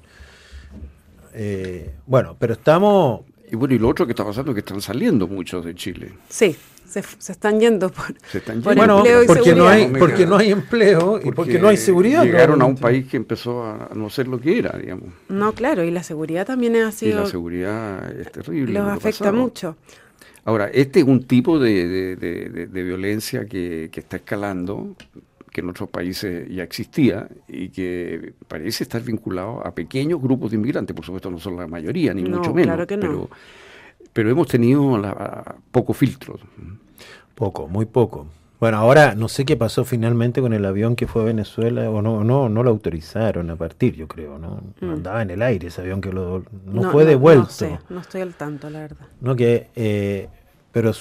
eh, 1.33 1.91
bueno, 2.07 2.37
pero 2.39 2.53
estamos... 2.53 3.21
Y 3.51 3.55
bueno, 3.55 3.73
y 3.73 3.79
lo 3.79 3.87
otro 3.89 4.05
que 4.05 4.11
está 4.11 4.23
pasando 4.25 4.51
es 4.51 4.55
que 4.55 4.59
están 4.59 4.81
saliendo 4.81 5.27
muchos 5.27 5.65
de 5.65 5.73
Chile. 5.75 6.11
Sí, 6.29 6.55
se, 6.87 6.99
están 7.31 7.59
yendo 7.59 7.89
por, 7.91 8.05
Se 8.31 8.37
están 8.39 8.61
por 8.61 8.75
yendo. 8.75 8.95
Bueno, 8.95 8.97
empleo 8.99 9.23
y 9.23 9.27
porque 9.27 9.55
no, 9.55 9.67
hay, 9.67 9.87
porque 9.87 10.25
no 10.25 10.37
hay 10.37 10.51
empleo 10.51 11.19
y 11.23 11.31
porque 11.31 11.59
no 11.59 11.67
hay 11.69 11.77
seguridad. 11.77 12.23
Llegaron 12.23 12.61
a 12.61 12.65
un 12.65 12.75
país 12.77 13.07
que 13.07 13.17
empezó 13.17 13.63
a 13.63 13.89
no 13.95 14.09
ser 14.09 14.27
lo 14.27 14.39
que 14.39 14.57
era, 14.59 14.77
digamos. 14.77 15.09
No, 15.29 15.53
claro, 15.53 15.83
y 15.83 15.91
la 15.91 16.03
seguridad 16.03 16.45
también 16.45 16.75
ha 16.77 16.89
Y 16.89 16.91
sido, 16.91 17.21
la 17.21 17.25
seguridad 17.27 18.11
es 18.19 18.31
terrible. 18.31 18.73
los 18.79 18.87
afecta 18.87 19.25
pasado. 19.25 19.33
mucho. 19.33 19.77
Ahora, 20.45 20.69
este 20.73 20.99
es 21.01 21.05
un 21.05 21.23
tipo 21.25 21.59
de, 21.59 21.87
de- 21.87 22.15
de- 22.15 22.49
de- 22.49 22.67
de 22.67 22.83
violencia 22.83 23.45
que, 23.45 23.89
que 23.91 23.99
está 23.99 24.17
escalando, 24.17 24.95
que 25.51 25.61
en 25.61 25.69
otros 25.69 25.89
países 25.89 26.47
ya 26.49 26.63
existía 26.63 27.27
y 27.47 27.69
que 27.69 28.33
parece 28.47 28.83
estar 28.83 29.01
vinculado 29.01 29.65
a 29.65 29.73
pequeños 29.73 30.21
grupos 30.21 30.51
de 30.51 30.57
inmigrantes. 30.57 30.95
Por 30.95 31.05
supuesto, 31.05 31.29
no 31.31 31.39
son 31.39 31.57
la 31.57 31.67
mayoría, 31.67 32.13
ni 32.13 32.23
No, 32.23 32.37
mucho 32.37 32.53
menos. 32.53 32.67
claro 32.67 32.87
que 32.87 32.97
no. 32.97 33.01
pero, 33.01 33.29
pero 34.13 34.29
hemos 34.29 34.47
tenido 34.47 34.97
la, 34.97 35.55
poco 35.71 35.93
filtro. 35.93 36.39
Poco, 37.35 37.67
muy 37.67 37.85
poco. 37.85 38.27
Bueno, 38.59 38.77
ahora 38.77 39.15
no 39.15 39.29
sé 39.29 39.45
qué 39.45 39.55
pasó 39.55 39.85
finalmente 39.85 40.41
con 40.41 40.51
el 40.51 40.65
avión 40.65 40.97
que 40.97 41.07
fue 41.07 41.21
a 41.21 41.25
Venezuela, 41.25 41.89
o 41.89 42.01
no, 42.01 42.25
no, 42.25 42.49
no 42.49 42.61
lo 42.61 42.69
autorizaron 42.69 43.49
a 43.49 43.55
partir, 43.55 43.95
yo 43.95 44.07
creo, 44.09 44.37
¿no? 44.37 44.61
Mm. 44.81 44.89
Andaba 44.89 45.21
en 45.21 45.29
el 45.29 45.41
aire 45.41 45.69
ese 45.69 45.79
avión 45.79 46.01
que 46.01 46.11
lo, 46.11 46.43
no, 46.65 46.91
fue 46.91 47.05
devuelto. 47.05 47.43
No, 47.43 47.49
sé, 47.49 47.79
no 47.89 48.01
estoy 48.01 48.19
al 48.19 48.33
tanto, 48.35 48.69
la 48.69 48.79
verdad. 48.79 49.07
No 49.21 49.37
que, 49.37 49.69
eh, 49.75 50.27
pero 50.73 50.91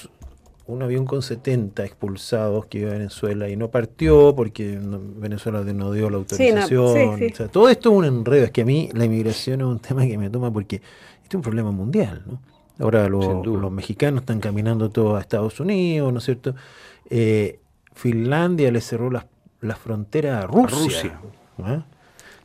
un 0.68 0.82
avión 0.82 1.04
con 1.06 1.22
70 1.22 1.84
expulsados 1.84 2.66
que 2.66 2.78
iba 2.80 2.90
a 2.90 2.92
Venezuela 2.92 3.48
y 3.48 3.56
no 3.56 3.70
partió 3.70 4.34
porque 4.36 4.78
no- 4.80 5.00
Venezuela 5.16 5.60
no 5.62 5.92
dio 5.92 6.10
la 6.10 6.18
Sí, 6.28 6.50
no, 6.52 6.60
autorización. 6.60 7.18
sí, 7.18 7.26
sí. 7.28 7.32
O 7.32 7.36
sea, 7.36 7.48
todo 7.48 7.68
esto 7.68 7.90
es 7.90 7.96
un 7.96 8.04
enredo. 8.04 8.44
Es 8.44 8.50
que 8.50 8.60
a 8.62 8.64
mí 8.64 8.88
la 8.92 9.04
inmigración 9.06 9.60
es 9.62 9.66
un 9.66 9.80
tema 9.80 10.06
que 10.06 10.16
me 10.18 10.30
toma 10.30 10.52
porque 10.52 10.76
este 10.76 11.28
es 11.30 11.34
un 11.34 11.42
problema 11.42 11.70
mundial, 11.72 12.22
¿no? 12.26 12.40
Ahora 12.80 13.08
los 13.08 13.72
mexicanos 13.72 14.20
están 14.20 14.38
caminando 14.40 14.88
todos 14.90 15.16
a 15.18 15.20
Estados 15.20 15.58
Unidos, 15.58 16.12
¿no 16.12 16.18
es 16.20 16.24
cierto? 16.24 16.54
Eh, 17.10 17.58
Finlandia 17.94 18.70
le 18.70 18.80
cerró 18.80 19.10
las 19.10 19.26
las 19.60 19.76
fronteras 19.78 20.44
a 20.44 20.46
Rusia. 20.46 21.18
Rusia. 21.58 21.84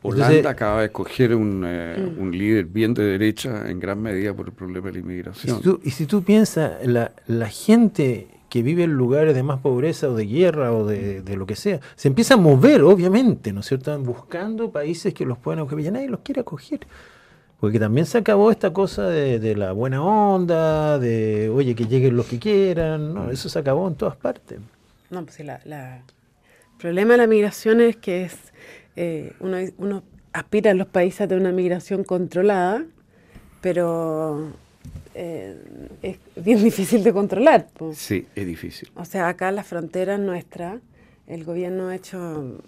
Holanda 0.03 0.27
Entonces, 0.27 0.45
acaba 0.51 0.79
de 0.81 0.85
escoger 0.87 1.33
un, 1.35 1.63
eh, 1.65 1.95
Mm. 2.17 2.21
un 2.21 2.37
líder 2.37 2.65
bien 2.65 2.93
de 2.93 3.03
derecha 3.03 3.69
en 3.69 3.79
gran 3.79 4.01
medida 4.01 4.33
por 4.33 4.47
el 4.47 4.53
problema 4.53 4.87
de 4.87 4.93
la 4.93 4.99
Y 4.99 5.01
inmigración. 5.01 5.57
si 5.57 5.63
tú, 5.63 5.79
y 5.83 5.91
si 5.91 6.05
tú 6.05 6.23
piensas, 6.23 6.85
la, 6.85 7.11
la 7.27 7.49
gente 7.49 8.27
que 8.49 8.61
vive 8.61 8.83
en 8.83 8.91
lugares 8.93 9.33
de 9.33 9.41
más 9.41 9.59
pobreza 9.61 10.09
o 10.09 10.13
de 10.13 10.25
guerra 10.27 10.71
o 10.73 10.85
de, 10.85 11.21
de 11.21 11.35
lo 11.37 11.45
que 11.47 11.55
sea, 11.55 11.79
se 11.95 12.07
empieza 12.09 12.35
a 12.35 12.37
mover, 12.37 12.81
obviamente, 12.83 13.51
¿no 13.51 13.61
es 13.61 13.65
cierto? 13.65 13.97
Buscando 13.99 14.69
países 14.71 15.13
que 15.13 15.25
los 15.25 15.37
puedan 15.39 15.59
acoger, 15.61 15.79
y 15.79 15.83
ya 15.83 15.91
nadie 15.91 16.07
los 16.09 16.19
quiere 16.19 16.41
acoger. 16.41 16.81
Porque 17.59 17.79
también 17.79 18.05
se 18.05 18.17
acabó 18.17 18.51
esta 18.51 18.73
cosa 18.73 19.07
de, 19.07 19.39
de 19.39 19.55
la 19.55 19.71
buena 19.71 20.03
onda, 20.03 20.99
de, 20.99 21.49
oye, 21.49 21.73
que 21.75 21.85
lleguen 21.87 22.15
los 22.17 22.25
que 22.27 22.37
quieran, 22.37 23.13
¿no? 23.13 23.31
Eso 23.31 23.47
se 23.49 23.57
acabó 23.57 23.87
en 23.87 23.95
todas 23.95 24.17
partes. 24.17 24.59
No, 25.09 25.23
pues 25.23 25.35
sí, 25.37 25.43
la, 25.43 25.61
la- 25.65 25.97
el 25.97 26.03
problema 26.77 27.13
de 27.13 27.17
la 27.19 27.27
migración 27.27 27.79
es 27.79 27.95
que 27.95 28.23
es 28.25 28.35
eh, 28.95 29.33
uno, 29.39 29.57
uno 29.77 30.03
aspira 30.33 30.71
en 30.71 30.77
los 30.77 30.87
países 30.87 31.21
a 31.21 31.27
tener 31.27 31.41
una 31.41 31.51
migración 31.51 32.03
controlada, 32.03 32.85
pero 33.61 34.51
eh, 35.13 35.57
es 36.01 36.17
bien 36.35 36.63
difícil 36.63 37.03
de 37.03 37.13
controlar. 37.13 37.67
po. 37.69 37.93
Sí, 37.93 38.27
es 38.35 38.45
difícil. 38.45 38.89
O 38.95 39.05
sea, 39.05 39.27
acá 39.27 39.49
en 39.49 39.55
la 39.55 39.63
frontera 39.63 40.17
nuestra, 40.17 40.79
el 41.27 41.43
gobierno 41.43 41.87
ha 41.89 41.95
hecho, 41.95 42.59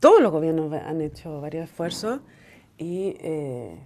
todos 0.00 0.22
los 0.22 0.32
gobiernos 0.32 0.72
han 0.72 1.00
hecho 1.00 1.40
varios 1.40 1.64
esfuerzos 1.64 2.20
y, 2.78 3.16
eh, 3.20 3.76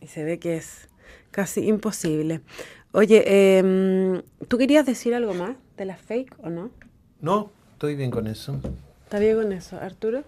y 0.00 0.06
se 0.06 0.24
ve 0.24 0.38
que 0.38 0.56
es 0.56 0.88
casi 1.30 1.66
imposible. 1.66 2.40
Oye, 2.92 3.22
eh, 3.26 4.22
¿tú 4.48 4.58
querías 4.58 4.84
decir 4.84 5.14
algo 5.14 5.32
más 5.32 5.56
de 5.76 5.84
la 5.84 5.96
fake 5.96 6.34
o 6.42 6.50
no? 6.50 6.70
No, 7.20 7.50
estoy 7.72 7.94
bien 7.94 8.10
con 8.10 8.26
eso. 8.26 8.58
¿Está 9.04 9.18
bien 9.18 9.36
con 9.36 9.52
eso, 9.52 9.76
Arturo? 9.78 10.24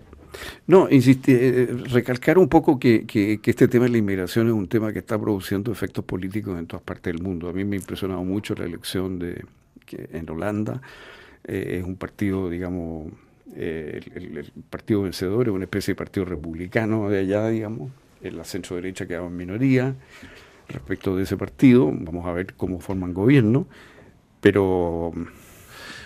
No, 0.66 0.88
insistir, 0.90 1.38
eh, 1.40 1.66
recalcar 1.90 2.38
un 2.38 2.49
poco 2.49 2.79
que, 2.79 3.07
que- 3.07 3.40
este 3.45 3.68
tema 3.68 3.85
de 3.87 3.92
la 3.92 3.99
inmigración 3.99 4.47
es 4.49 4.53
un 4.55 4.68
tema 4.68 4.92
que 4.92 5.01
está 5.01 5.18
produciendo 5.21 5.73
efectos 5.73 6.05
políticos 6.05 6.59
en 6.59 6.66
todas 6.66 6.83
partes 6.85 7.12
del 7.12 7.23
mundo. 7.23 7.49
A 7.49 7.53
mí 7.53 7.64
me 7.64 7.77
ha 7.77 7.81
impresionado 7.81 8.25
mucho 8.25 8.55
la 8.55 8.64
elección 8.64 9.18
de 9.18 9.45
en 10.12 10.31
Holanda. 10.31 10.81
eh, 11.45 11.79
es 11.81 11.85
un 11.85 11.97
partido, 11.97 12.51
digamos, 12.51 13.12
eh, 13.57 14.01
el, 14.16 14.23
el- 14.25 14.38
el 14.38 14.53
partido 14.71 15.03
vencedor 15.03 15.49
es 15.49 15.55
una 15.55 15.64
especie 15.64 15.92
de 15.95 15.97
partido 15.99 16.27
republicano 16.27 17.09
de 17.11 17.21
allá, 17.21 17.49
digamos. 17.49 17.92
En 18.23 18.37
la 18.38 18.45
centro 18.45 18.77
derecha 18.77 19.07
quedaba 19.07 19.27
en 19.29 19.37
minoría 19.37 19.95
respecto 20.68 21.16
de 21.16 21.25
ese 21.25 21.37
partido. 21.37 21.90
Vamos 21.92 22.27
a 22.27 22.33
ver 22.33 22.55
cómo 22.55 22.81
forman 22.81 23.14
gobierno. 23.14 23.66
Pero 24.40 25.12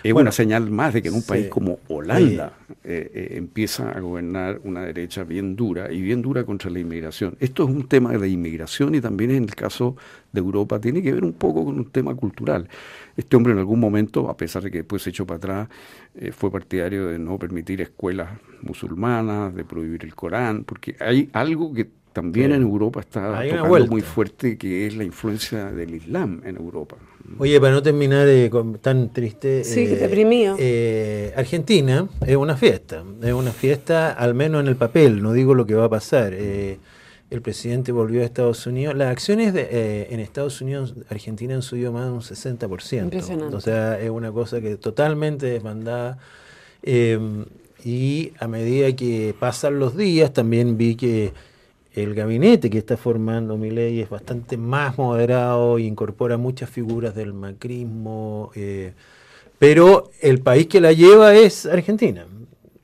es 0.03 0.13
Bueno, 0.13 0.29
una 0.29 0.31
señal 0.31 0.69
más 0.71 0.93
de 0.93 1.01
que 1.01 1.09
en 1.09 1.15
un 1.15 1.21
sí. 1.21 1.27
país 1.27 1.47
como 1.47 1.79
Holanda 1.87 2.53
eh, 2.83 3.11
eh, 3.13 3.27
empieza 3.37 3.91
a 3.91 3.99
gobernar 3.99 4.59
una 4.63 4.81
derecha 4.81 5.23
bien 5.23 5.55
dura 5.55 5.91
y 5.91 6.01
bien 6.01 6.21
dura 6.21 6.43
contra 6.45 6.69
la 6.69 6.79
inmigración. 6.79 7.35
Esto 7.39 7.63
es 7.63 7.69
un 7.69 7.87
tema 7.87 8.17
de 8.17 8.29
inmigración 8.29 8.95
y 8.95 9.01
también 9.01 9.31
en 9.31 9.43
el 9.43 9.55
caso 9.55 9.95
de 10.31 10.39
Europa 10.39 10.79
tiene 10.79 11.01
que 11.01 11.11
ver 11.13 11.23
un 11.23 11.33
poco 11.33 11.65
con 11.65 11.77
un 11.77 11.91
tema 11.91 12.15
cultural. 12.15 12.69
Este 13.15 13.35
hombre 13.35 13.53
en 13.53 13.59
algún 13.59 13.79
momento, 13.79 14.29
a 14.29 14.37
pesar 14.37 14.63
de 14.63 14.71
que 14.71 14.79
después 14.79 15.01
se 15.01 15.09
echó 15.09 15.25
para 15.25 15.37
atrás, 15.37 15.69
eh, 16.15 16.31
fue 16.31 16.51
partidario 16.51 17.07
de 17.07 17.19
no 17.19 17.37
permitir 17.39 17.81
escuelas 17.81 18.29
musulmanas, 18.61 19.53
de 19.55 19.65
prohibir 19.65 20.03
el 20.03 20.15
Corán, 20.15 20.63
porque 20.63 20.95
hay 20.99 21.29
algo 21.33 21.73
que 21.73 21.89
también 22.17 22.49
Sí. 22.49 22.55
en 22.55 22.61
Europa 22.63 22.99
está 23.01 23.37
Hay 23.37 23.49
una 23.49 23.57
tocando 23.57 23.69
vuelta. 23.69 23.91
muy 23.91 24.01
fuerte, 24.01 24.57
que 24.57 24.87
es 24.87 24.95
la 24.97 25.03
influencia 25.03 25.65
del 25.71 25.93
Islam 25.93 26.41
en 26.45 26.55
Europa. 26.57 26.95
Oye, 27.37 27.59
para 27.61 27.73
no 27.73 27.83
terminar 27.83 28.27
eh, 28.27 28.49
con- 28.49 28.79
tan 28.79 29.13
triste. 29.13 29.63
Sí, 29.63 29.85
deprimido. 29.85 30.55
eh, 30.57 31.31
Argentina 31.35 32.07
es 32.25 32.35
una 32.35 32.57
fiesta. 32.57 33.03
Es 33.21 33.33
una 33.33 33.51
fiesta, 33.51 34.13
al 34.13 34.33
menos 34.33 34.61
en 34.61 34.67
el 34.67 34.75
papel. 34.77 35.21
No 35.21 35.31
digo 35.33 35.53
lo 35.53 35.65
que 35.67 35.75
va 35.75 35.85
a 35.85 35.89
pasar. 35.89 36.33
Eh, 36.33 36.79
el 37.29 37.41
presidente 37.41 37.91
volvió 37.91 38.21
a 38.21 38.25
Estados 38.25 38.65
Unidos. 38.65 38.95
Las 38.95 39.11
acciones 39.11 39.53
de, 39.53 39.67
eh, 39.69 40.07
en 40.09 40.19
Estados 40.21 40.59
Unidos, 40.61 40.95
Argentina 41.09 41.53
han 41.53 41.61
subido 41.61 41.91
más 41.91 42.05
de 42.05 42.11
un 42.13 42.21
60%. 42.23 43.03
Impresionante. 43.13 43.55
O 43.55 43.61
sea, 43.61 43.99
es 43.99 44.09
una 44.09 44.31
cosa 44.31 44.59
que 44.59 44.75
totalmente 44.77 45.45
desbandada. 45.45 46.17
Eh, 46.81 47.19
y 47.85 48.31
a 48.39 48.47
medida 48.47 48.91
que 48.95 49.35
pasan 49.39 49.77
los 49.79 49.95
días, 49.95 50.33
también 50.33 50.77
vi 50.77 50.95
que 50.95 51.31
el 51.97 52.13
gabinete 52.13 52.69
que 52.69 52.77
está 52.77 52.95
formando 52.95 53.57
Milei 53.57 53.99
es 54.01 54.09
bastante 54.09 54.55
más 54.55 54.97
moderado 54.99 55.79
e 55.79 55.81
incorpora 55.81 56.37
muchas 56.37 56.69
figuras 56.69 57.15
del 57.15 57.33
macrismo, 57.33 58.51
eh, 58.55 58.93
pero 59.57 60.11
el 60.21 60.39
país 60.39 60.67
que 60.67 60.79
la 60.79 60.93
lleva 60.93 61.35
es 61.35 61.65
Argentina. 61.65 62.27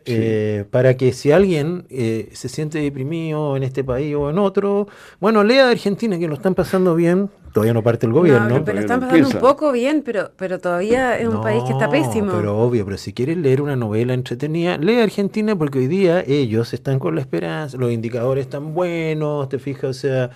Eh, 0.06 0.66
para 0.70 0.98
que 0.98 1.14
si 1.14 1.32
alguien 1.32 1.86
eh, 1.90 2.30
se 2.34 2.50
siente 2.50 2.80
deprimido 2.80 3.56
en 3.56 3.64
este 3.64 3.84
país 3.84 4.14
o 4.16 4.30
en 4.30 4.38
otro, 4.38 4.88
bueno, 5.20 5.44
lea 5.44 5.66
de 5.66 5.72
Argentina 5.72 6.20
que 6.20 6.28
lo 6.28 6.34
están 6.34 6.56
pasando 6.56 6.94
bien, 6.96 7.30
todavía 7.54 7.74
no 7.74 7.84
parte 7.84 8.06
el 8.06 8.12
gobierno. 8.12 8.50
No, 8.50 8.66
pero 8.66 8.66
Todavía 8.66 8.82
están 8.82 9.00
pasando 9.00 9.28
un 9.30 9.40
poco 9.40 9.72
bien, 9.72 10.02
pero, 10.04 10.32
pero 10.36 10.60
todavía 10.60 11.18
es 11.18 11.28
un 11.28 11.40
país 11.42 11.64
que 11.64 11.72
está 11.72 11.90
pésimo. 11.90 12.34
Pero 12.34 12.58
obvio, 12.60 12.84
pero 12.84 12.98
si 12.98 13.14
quieres 13.14 13.38
leer 13.38 13.62
una 13.62 13.76
novela 13.76 14.14
entretenida, 14.14 14.78
lee 14.78 15.00
Argentina 15.00 15.56
porque 15.56 15.80
hoy 15.80 15.88
día 15.88 16.22
ellos 16.28 16.74
están 16.74 17.00
con 17.00 17.16
la 17.16 17.22
esperanza, 17.22 17.78
los 17.78 17.92
indicadores 17.92 18.46
están 18.46 18.74
buenos, 18.74 19.48
te 19.50 19.58
fijas, 19.60 19.84
o 19.86 19.94
sea, 19.94 20.32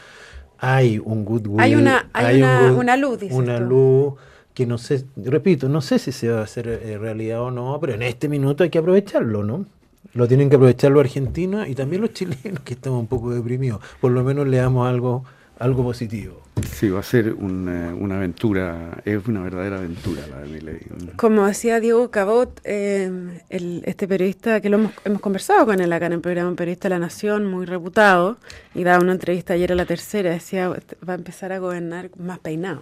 hay 0.60 1.00
un 1.04 1.26
goodwill. 1.26 1.60
Hay 1.60 1.76
una- 1.76 2.10
hay 2.14 2.42
un 2.42 2.50
una- 2.50 2.74
una 2.74 2.98
luz, 2.98 3.20
dices 3.20 3.38
Una 3.38 3.58
tú. 3.60 3.66
luz 3.66 4.14
que 4.58 4.66
no 4.66 4.80
sé, 4.80 5.06
repito, 5.18 5.70
no 5.70 5.82
sé 5.82 6.00
si 6.00 6.12
se 6.12 6.30
va 6.30 6.40
a 6.40 6.44
hacer 6.44 6.68
eh, 6.68 6.98
realidad 6.98 7.42
o 7.42 7.52
no, 7.52 7.78
pero 7.80 7.94
en 7.94 8.02
este 8.02 8.28
minuto 8.28 8.64
hay 8.64 8.72
que 8.72 8.80
aprovecharlo, 8.80 9.44
¿no? 9.44 9.68
Lo 10.16 10.28
tienen 10.28 10.50
que 10.50 10.56
aprovechar 10.56 10.92
los 10.92 11.02
argentinos 11.02 11.68
y 11.70 11.76
también 11.76 12.02
los 12.02 12.12
chilenos 12.14 12.62
que 12.66 12.74
estamos 12.74 13.00
un 13.00 13.06
poco 13.06 13.30
deprimidos. 13.30 13.82
Por 14.02 14.12
lo 14.14 14.24
menos 14.24 14.48
leamos 14.48 14.88
algo, 14.90 15.24
algo 15.60 15.84
positivo. 15.84 16.42
Sí, 16.74 16.90
va 16.90 17.02
a 17.02 17.04
ser 17.04 17.34
una, 17.36 17.94
una 17.94 18.18
aventura, 18.18 19.00
es 19.06 19.28
una 19.28 19.42
verdadera 19.44 19.78
aventura 19.78 20.26
la 20.28 20.40
de 20.42 20.48
Milei. 20.48 20.80
Como 21.18 21.46
decía 21.46 21.80
Diego 21.80 22.10
Cabot, 22.10 22.60
eh, 22.64 23.12
el- 23.50 23.84
este 23.86 24.08
periodista 24.08 24.60
que 24.60 24.70
lo 24.72 24.78
hemos, 24.78 24.92
hemos 25.06 25.22
conversado 25.22 25.68
con 25.68 25.80
él 25.82 25.94
acá 25.94 26.08
en 26.08 26.14
el 26.14 26.20
programa, 26.22 26.50
un 26.50 26.56
periodista 26.56 26.88
de 26.90 26.96
La 26.96 27.00
Nación 27.00 27.46
muy 27.46 27.68
reputado, 27.68 28.38
y 28.74 28.84
daba 28.84 29.04
una 29.04 29.12
entrevista 29.12 29.54
ayer 29.54 29.72
a 29.72 29.76
la 29.76 29.86
tercera, 29.86 30.32
decía, 30.32 30.68
va 30.70 31.14
a 31.14 31.16
empezar 31.16 31.52
a 31.52 31.60
gobernar 31.60 32.10
más 32.18 32.40
peinado. 32.40 32.82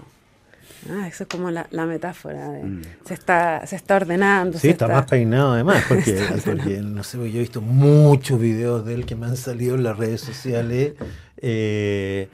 Ah, 0.89 1.07
eso 1.07 1.23
es 1.23 1.29
como 1.29 1.49
la, 1.51 1.67
la 1.71 1.85
metáfora. 1.85 2.49
de- 2.51 2.63
Mm. 2.63 2.81
se, 3.05 3.13
está, 3.15 3.65
se 3.65 3.75
está 3.75 3.95
ordenando. 3.95 4.53
Sí, 4.59 4.67
se 4.67 4.69
está 4.71 4.87
más 4.87 5.05
peinado 5.07 5.53
además, 5.53 5.83
porque, 5.89 6.19
porque, 6.45 6.77
no 6.81 7.03
sé, 7.03 7.17
yo 7.17 7.37
he 7.37 7.41
visto 7.41 7.61
muchos 7.61 8.39
videos 8.39 8.85
de 8.85 8.93
él 8.93 9.05
que 9.05 9.15
me 9.15 9.25
han 9.25 9.35
salido 9.37 9.75
en 9.75 9.83
las 9.83 9.97
redes 9.97 10.21
sociales 10.21 10.93
eh, 11.37 12.29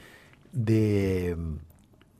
de, 0.52 1.36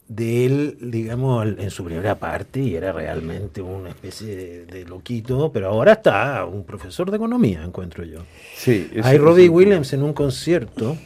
de 0.09 0.47
él, 0.47 0.79
digamos, 0.81 1.47
en 1.59 1.71
su 1.71 1.85
primera 1.85 2.14
parte, 2.18 2.61
y 2.61 2.75
era 2.77 2.92
realmente 2.92 3.61
una 3.61 3.90
especie 3.90 4.35
de, 4.37 4.66
de 4.66 4.85
loquito, 4.87 5.53
pero 5.53 5.68
ahora 5.68 5.92
está 5.92 6.45
un 6.47 6.64
profesor 6.64 7.11
de 7.11 7.16
economía, 7.18 7.62
encuentro 7.62 8.05
yo. 8.05 8.21
Sí, 8.57 8.90
eso- 8.95 9.07
Hay 9.07 9.18
Robbie 9.18 9.49
Williams 9.51 9.92
en 9.92 10.03
un 10.03 10.12
concierto 10.14 10.97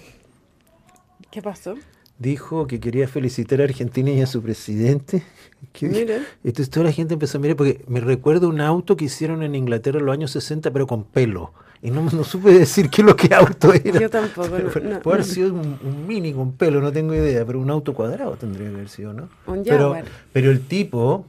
¿Qué 1.31 1.43
pasó? 1.43 1.75
Dijo 2.19 2.67
que 2.67 2.81
quería 2.81 3.09
felicitar 3.09 3.61
a 3.61 3.65
Argentina 3.65 4.11
y 4.11 4.21
a 4.21 4.27
su 4.27 4.43
presidente. 4.43 5.23
Mira. 5.81 6.21
Entonces 6.45 6.71
toda 6.71 6.85
la 6.85 6.93
gente 6.93 7.15
empezó 7.15 7.39
a 7.39 7.41
mirar, 7.41 7.57
porque 7.57 7.85
me 7.87 8.01
recuerdo 8.01 8.49
un 8.49 8.61
auto 8.61 8.97
que 8.97 9.07
hicieron 9.07 9.43
en 9.43 9.55
Inglaterra 9.55 9.99
en 9.99 10.07
los 10.07 10.13
años 10.13 10.31
60, 10.31 10.71
pero 10.73 10.87
con 10.87 11.05
pelo. 11.05 11.53
Y 11.83 11.91
no, 11.91 12.03
no 12.03 12.25
supe 12.25 12.53
decir 12.53 12.89
qué 12.89 13.03
es 13.03 13.07
lo 13.07 13.15
que 13.17 13.35
auto 13.35 13.73
era. 13.75 14.01
Yo 14.01 14.09
tampoco, 14.09 14.49
no, 14.59 14.71
Pero 14.73 14.89
no, 14.89 15.01
puede 15.01 15.17
haber 15.17 15.27
sido 15.27 15.53
un, 15.53 15.79
un 15.85 16.07
mini 16.07 16.33
con 16.33 16.53
pelo, 16.53 16.81
no 16.81 16.91
tengo 16.91 17.15
idea, 17.15 17.45
pero 17.45 17.61
un 17.61 17.71
auto 17.71 17.93
cuadrado 17.95 18.37
tendría 18.37 18.69
que 18.71 18.75
haber 18.75 18.89
sido, 18.89 19.13
¿no? 19.13 19.29
Un 19.47 19.63
pero, 19.63 19.93
Jaguar. 19.93 20.05
pero 20.33 20.51
el 20.51 20.63
tipo, 20.63 21.27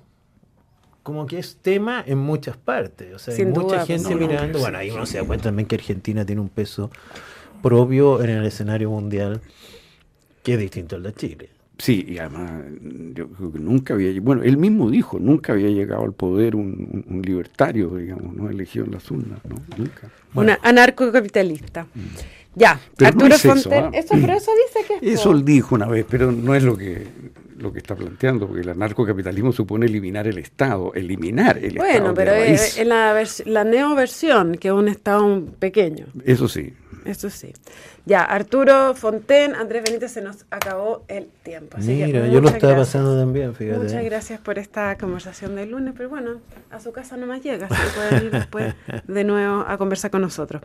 como 1.03 1.25
que 1.25 1.39
es 1.39 1.57
tema 1.61 2.01
en 2.07 2.17
muchas 2.17 2.55
partes. 2.55 3.13
O 3.13 3.19
sea, 3.19 3.33
hay 3.33 3.39
Sin 3.41 3.49
mucha 3.49 3.61
duda, 3.61 3.85
gente 3.85 4.15
pues, 4.15 4.19
mirando. 4.19 4.59
bueno, 4.59 4.77
ahí 4.77 4.89
uno 4.89 5.05
se 5.05 5.17
da 5.17 5.25
cuenta 5.25 5.45
también 5.45 5.67
que 5.67 5.75
Argentina 5.75 6.25
tiene 6.25 6.41
un 6.41 6.49
peso 6.49 6.89
propio 7.61 8.21
en 8.23 8.29
el 8.29 8.45
escenario 8.45 8.89
mundial 8.89 9.41
que 10.47 10.53
es 10.53 10.59
distinto 10.61 10.95
al 10.95 11.03
de 11.03 11.13
Chile. 11.13 11.49
Sí, 11.77 12.05
y 12.07 12.19
además 12.19 12.63
yo 13.13 13.27
creo 13.27 13.51
que 13.51 13.59
nunca 13.59 13.95
había, 13.95 14.17
bueno, 14.21 14.43
él 14.43 14.55
mismo 14.55 14.89
dijo, 14.89 15.19
nunca 15.19 15.51
había 15.51 15.67
llegado 15.67 16.05
al 16.05 16.13
poder 16.13 16.55
un, 16.55 16.67
un- 16.89 17.05
un 17.17 17.21
libertario, 17.21 17.89
digamos, 17.97 18.33
no 18.33 18.49
elegido 18.49 18.85
en 18.85 18.91
las 18.91 19.11
urnas, 19.11 19.39
¿no? 19.43 19.57
Nunca. 19.77 20.09
Una 20.35 20.57
anarcocapitalista. 20.63 21.85
Ya, 22.55 22.79
Pero 22.95 23.11
no 23.11 23.25
Arturo 23.25 23.35
es 23.35 23.43
eso, 23.45 23.49
Fonten. 23.69 23.83
¿ah? 23.83 23.89
Eso, 23.93 24.15
pero 24.21 24.33
eso 24.35 24.51
dice 24.67 24.87
que 24.87 25.05
es 25.11 25.19
Eso 25.19 25.31
él 25.33 25.43
dijo 25.43 25.75
una 25.75 25.87
vez, 25.87 26.05
pero 26.09 26.31
no 26.31 26.55
es 26.55 26.63
lo 26.63 26.77
que 26.77 27.05
lo 27.57 27.71
que 27.73 27.79
está 27.79 27.95
planteando, 27.95 28.47
porque 28.47 28.61
el 28.61 28.69
anarcocapitalismo 28.69 29.51
supone 29.51 29.85
eliminar 29.87 30.27
el 30.27 30.37
Estado, 30.37 30.93
eliminar 30.93 31.57
el 31.57 31.75
Bueno, 31.75 31.93
Estado. 31.93 32.09
de 32.09 32.15
pero 32.15 32.33
es, 32.33 32.77
es 32.77 32.87
la, 32.87 33.23
la 33.45 33.63
neoversión, 33.63 34.55
que 34.55 34.67
es 34.69 34.73
un 34.73 34.87
Estado 34.87 35.43
pequeño. 35.59 36.05
Eso 36.23 36.47
sí. 36.47 36.73
Eso 37.05 37.29
sí. 37.29 37.53
Ya, 38.05 38.21
Arturo 38.23 38.93
Fonten, 38.95 39.55
Andrés 39.55 39.83
Benítez, 39.85 40.11
se 40.11 40.21
nos 40.21 40.45
acabó 40.49 41.03
el 41.07 41.27
tiempo. 41.43 41.77
Así 41.77 41.97
que 41.97 42.05
Mira, 42.07 42.27
yo 42.27 42.35
lo 42.35 42.41
muchas 42.41 42.55
estaba 42.55 42.73
gracias. 42.73 42.87
pasando 43.01 43.17
también, 43.19 43.55
fíjate. 43.55 43.79
Muchas 43.79 44.03
gracias 44.03 44.39
por 44.41 44.57
esta 44.59 44.97
conversación 44.97 45.55
del 45.55 45.71
lunes, 45.71 45.93
pero 45.95 46.09
bueno, 46.09 46.41
a 46.69 46.79
su 46.81 46.91
casa 46.91 47.15
no 47.17 47.25
más 47.27 47.41
llega, 47.43 47.67
así 47.69 47.75
que 47.81 47.89
pueden 47.95 48.25
ir 48.25 48.31
después 48.31 48.75
de 49.07 49.23
nuevo 49.23 49.63
a 49.67 49.77
conversar 49.77 50.11
con 50.11 50.21
nosotros. 50.21 50.61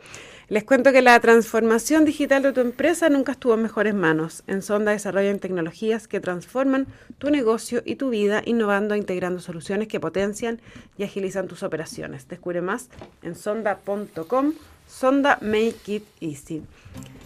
Les 0.48 0.64
cuento 0.64 0.92
que 0.92 1.00
la 1.02 1.18
transformación 1.20 2.04
digital 2.04 2.42
de 2.42 2.52
tu 2.52 2.60
empresa 2.60 3.08
nunca 3.08 3.32
estuvo 3.32 3.54
en 3.54 3.62
mejores 3.62 3.94
manos. 3.94 4.42
En 4.48 4.62
Sonda 4.62 4.92
desarrollan 4.92 5.38
tecnologías 5.38 6.08
que 6.08 6.20
transforman 6.20 6.81
tu 7.18 7.30
negocio 7.30 7.82
y 7.84 7.96
tu 7.96 8.10
vida, 8.10 8.42
innovando 8.44 8.94
e 8.94 8.98
integrando 8.98 9.40
soluciones 9.40 9.88
que 9.88 10.00
potencian 10.00 10.60
y 10.98 11.04
agilizan 11.04 11.48
tus 11.48 11.62
operaciones. 11.62 12.28
Descubre 12.28 12.60
más 12.60 12.88
en 13.22 13.34
sonda.com. 13.34 14.52
Sonda 14.86 15.38
Make 15.40 15.80
It 15.86 16.04
Easy. 16.20 16.62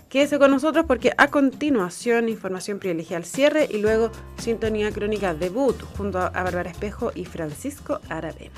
Quédese 0.09 0.39
con 0.39 0.51
nosotros 0.51 0.87
porque 0.87 1.13
a 1.19 1.29
continuación 1.29 2.29
información 2.29 2.79
privilegiada 2.79 3.19
al 3.19 3.25
cierre 3.25 3.69
y 3.71 3.79
luego 3.79 4.11
sintonía 4.39 4.93
crónica 4.93 5.35
debut 5.35 5.77
junto 5.97 6.19
a 6.19 6.31
Bárbara 6.31 6.71
Espejo 6.71 7.11
y 7.15 7.25
Francisco 7.25 8.01
Aravena. 8.09 8.55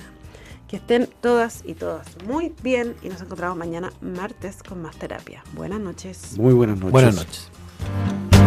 Que 0.68 0.76
estén 0.76 1.08
todas 1.22 1.62
y 1.64 1.72
todas 1.72 2.06
muy 2.26 2.52
bien 2.62 2.94
y 3.02 3.08
nos 3.08 3.22
encontramos 3.22 3.56
mañana 3.56 3.90
martes 4.02 4.62
con 4.62 4.82
más 4.82 4.96
terapia. 4.96 5.42
Buenas 5.54 5.80
noches. 5.80 6.36
Muy 6.36 6.52
buenas 6.52 6.78
noches. 6.78 6.92
Buenas 6.92 7.14
noches. 7.16 8.37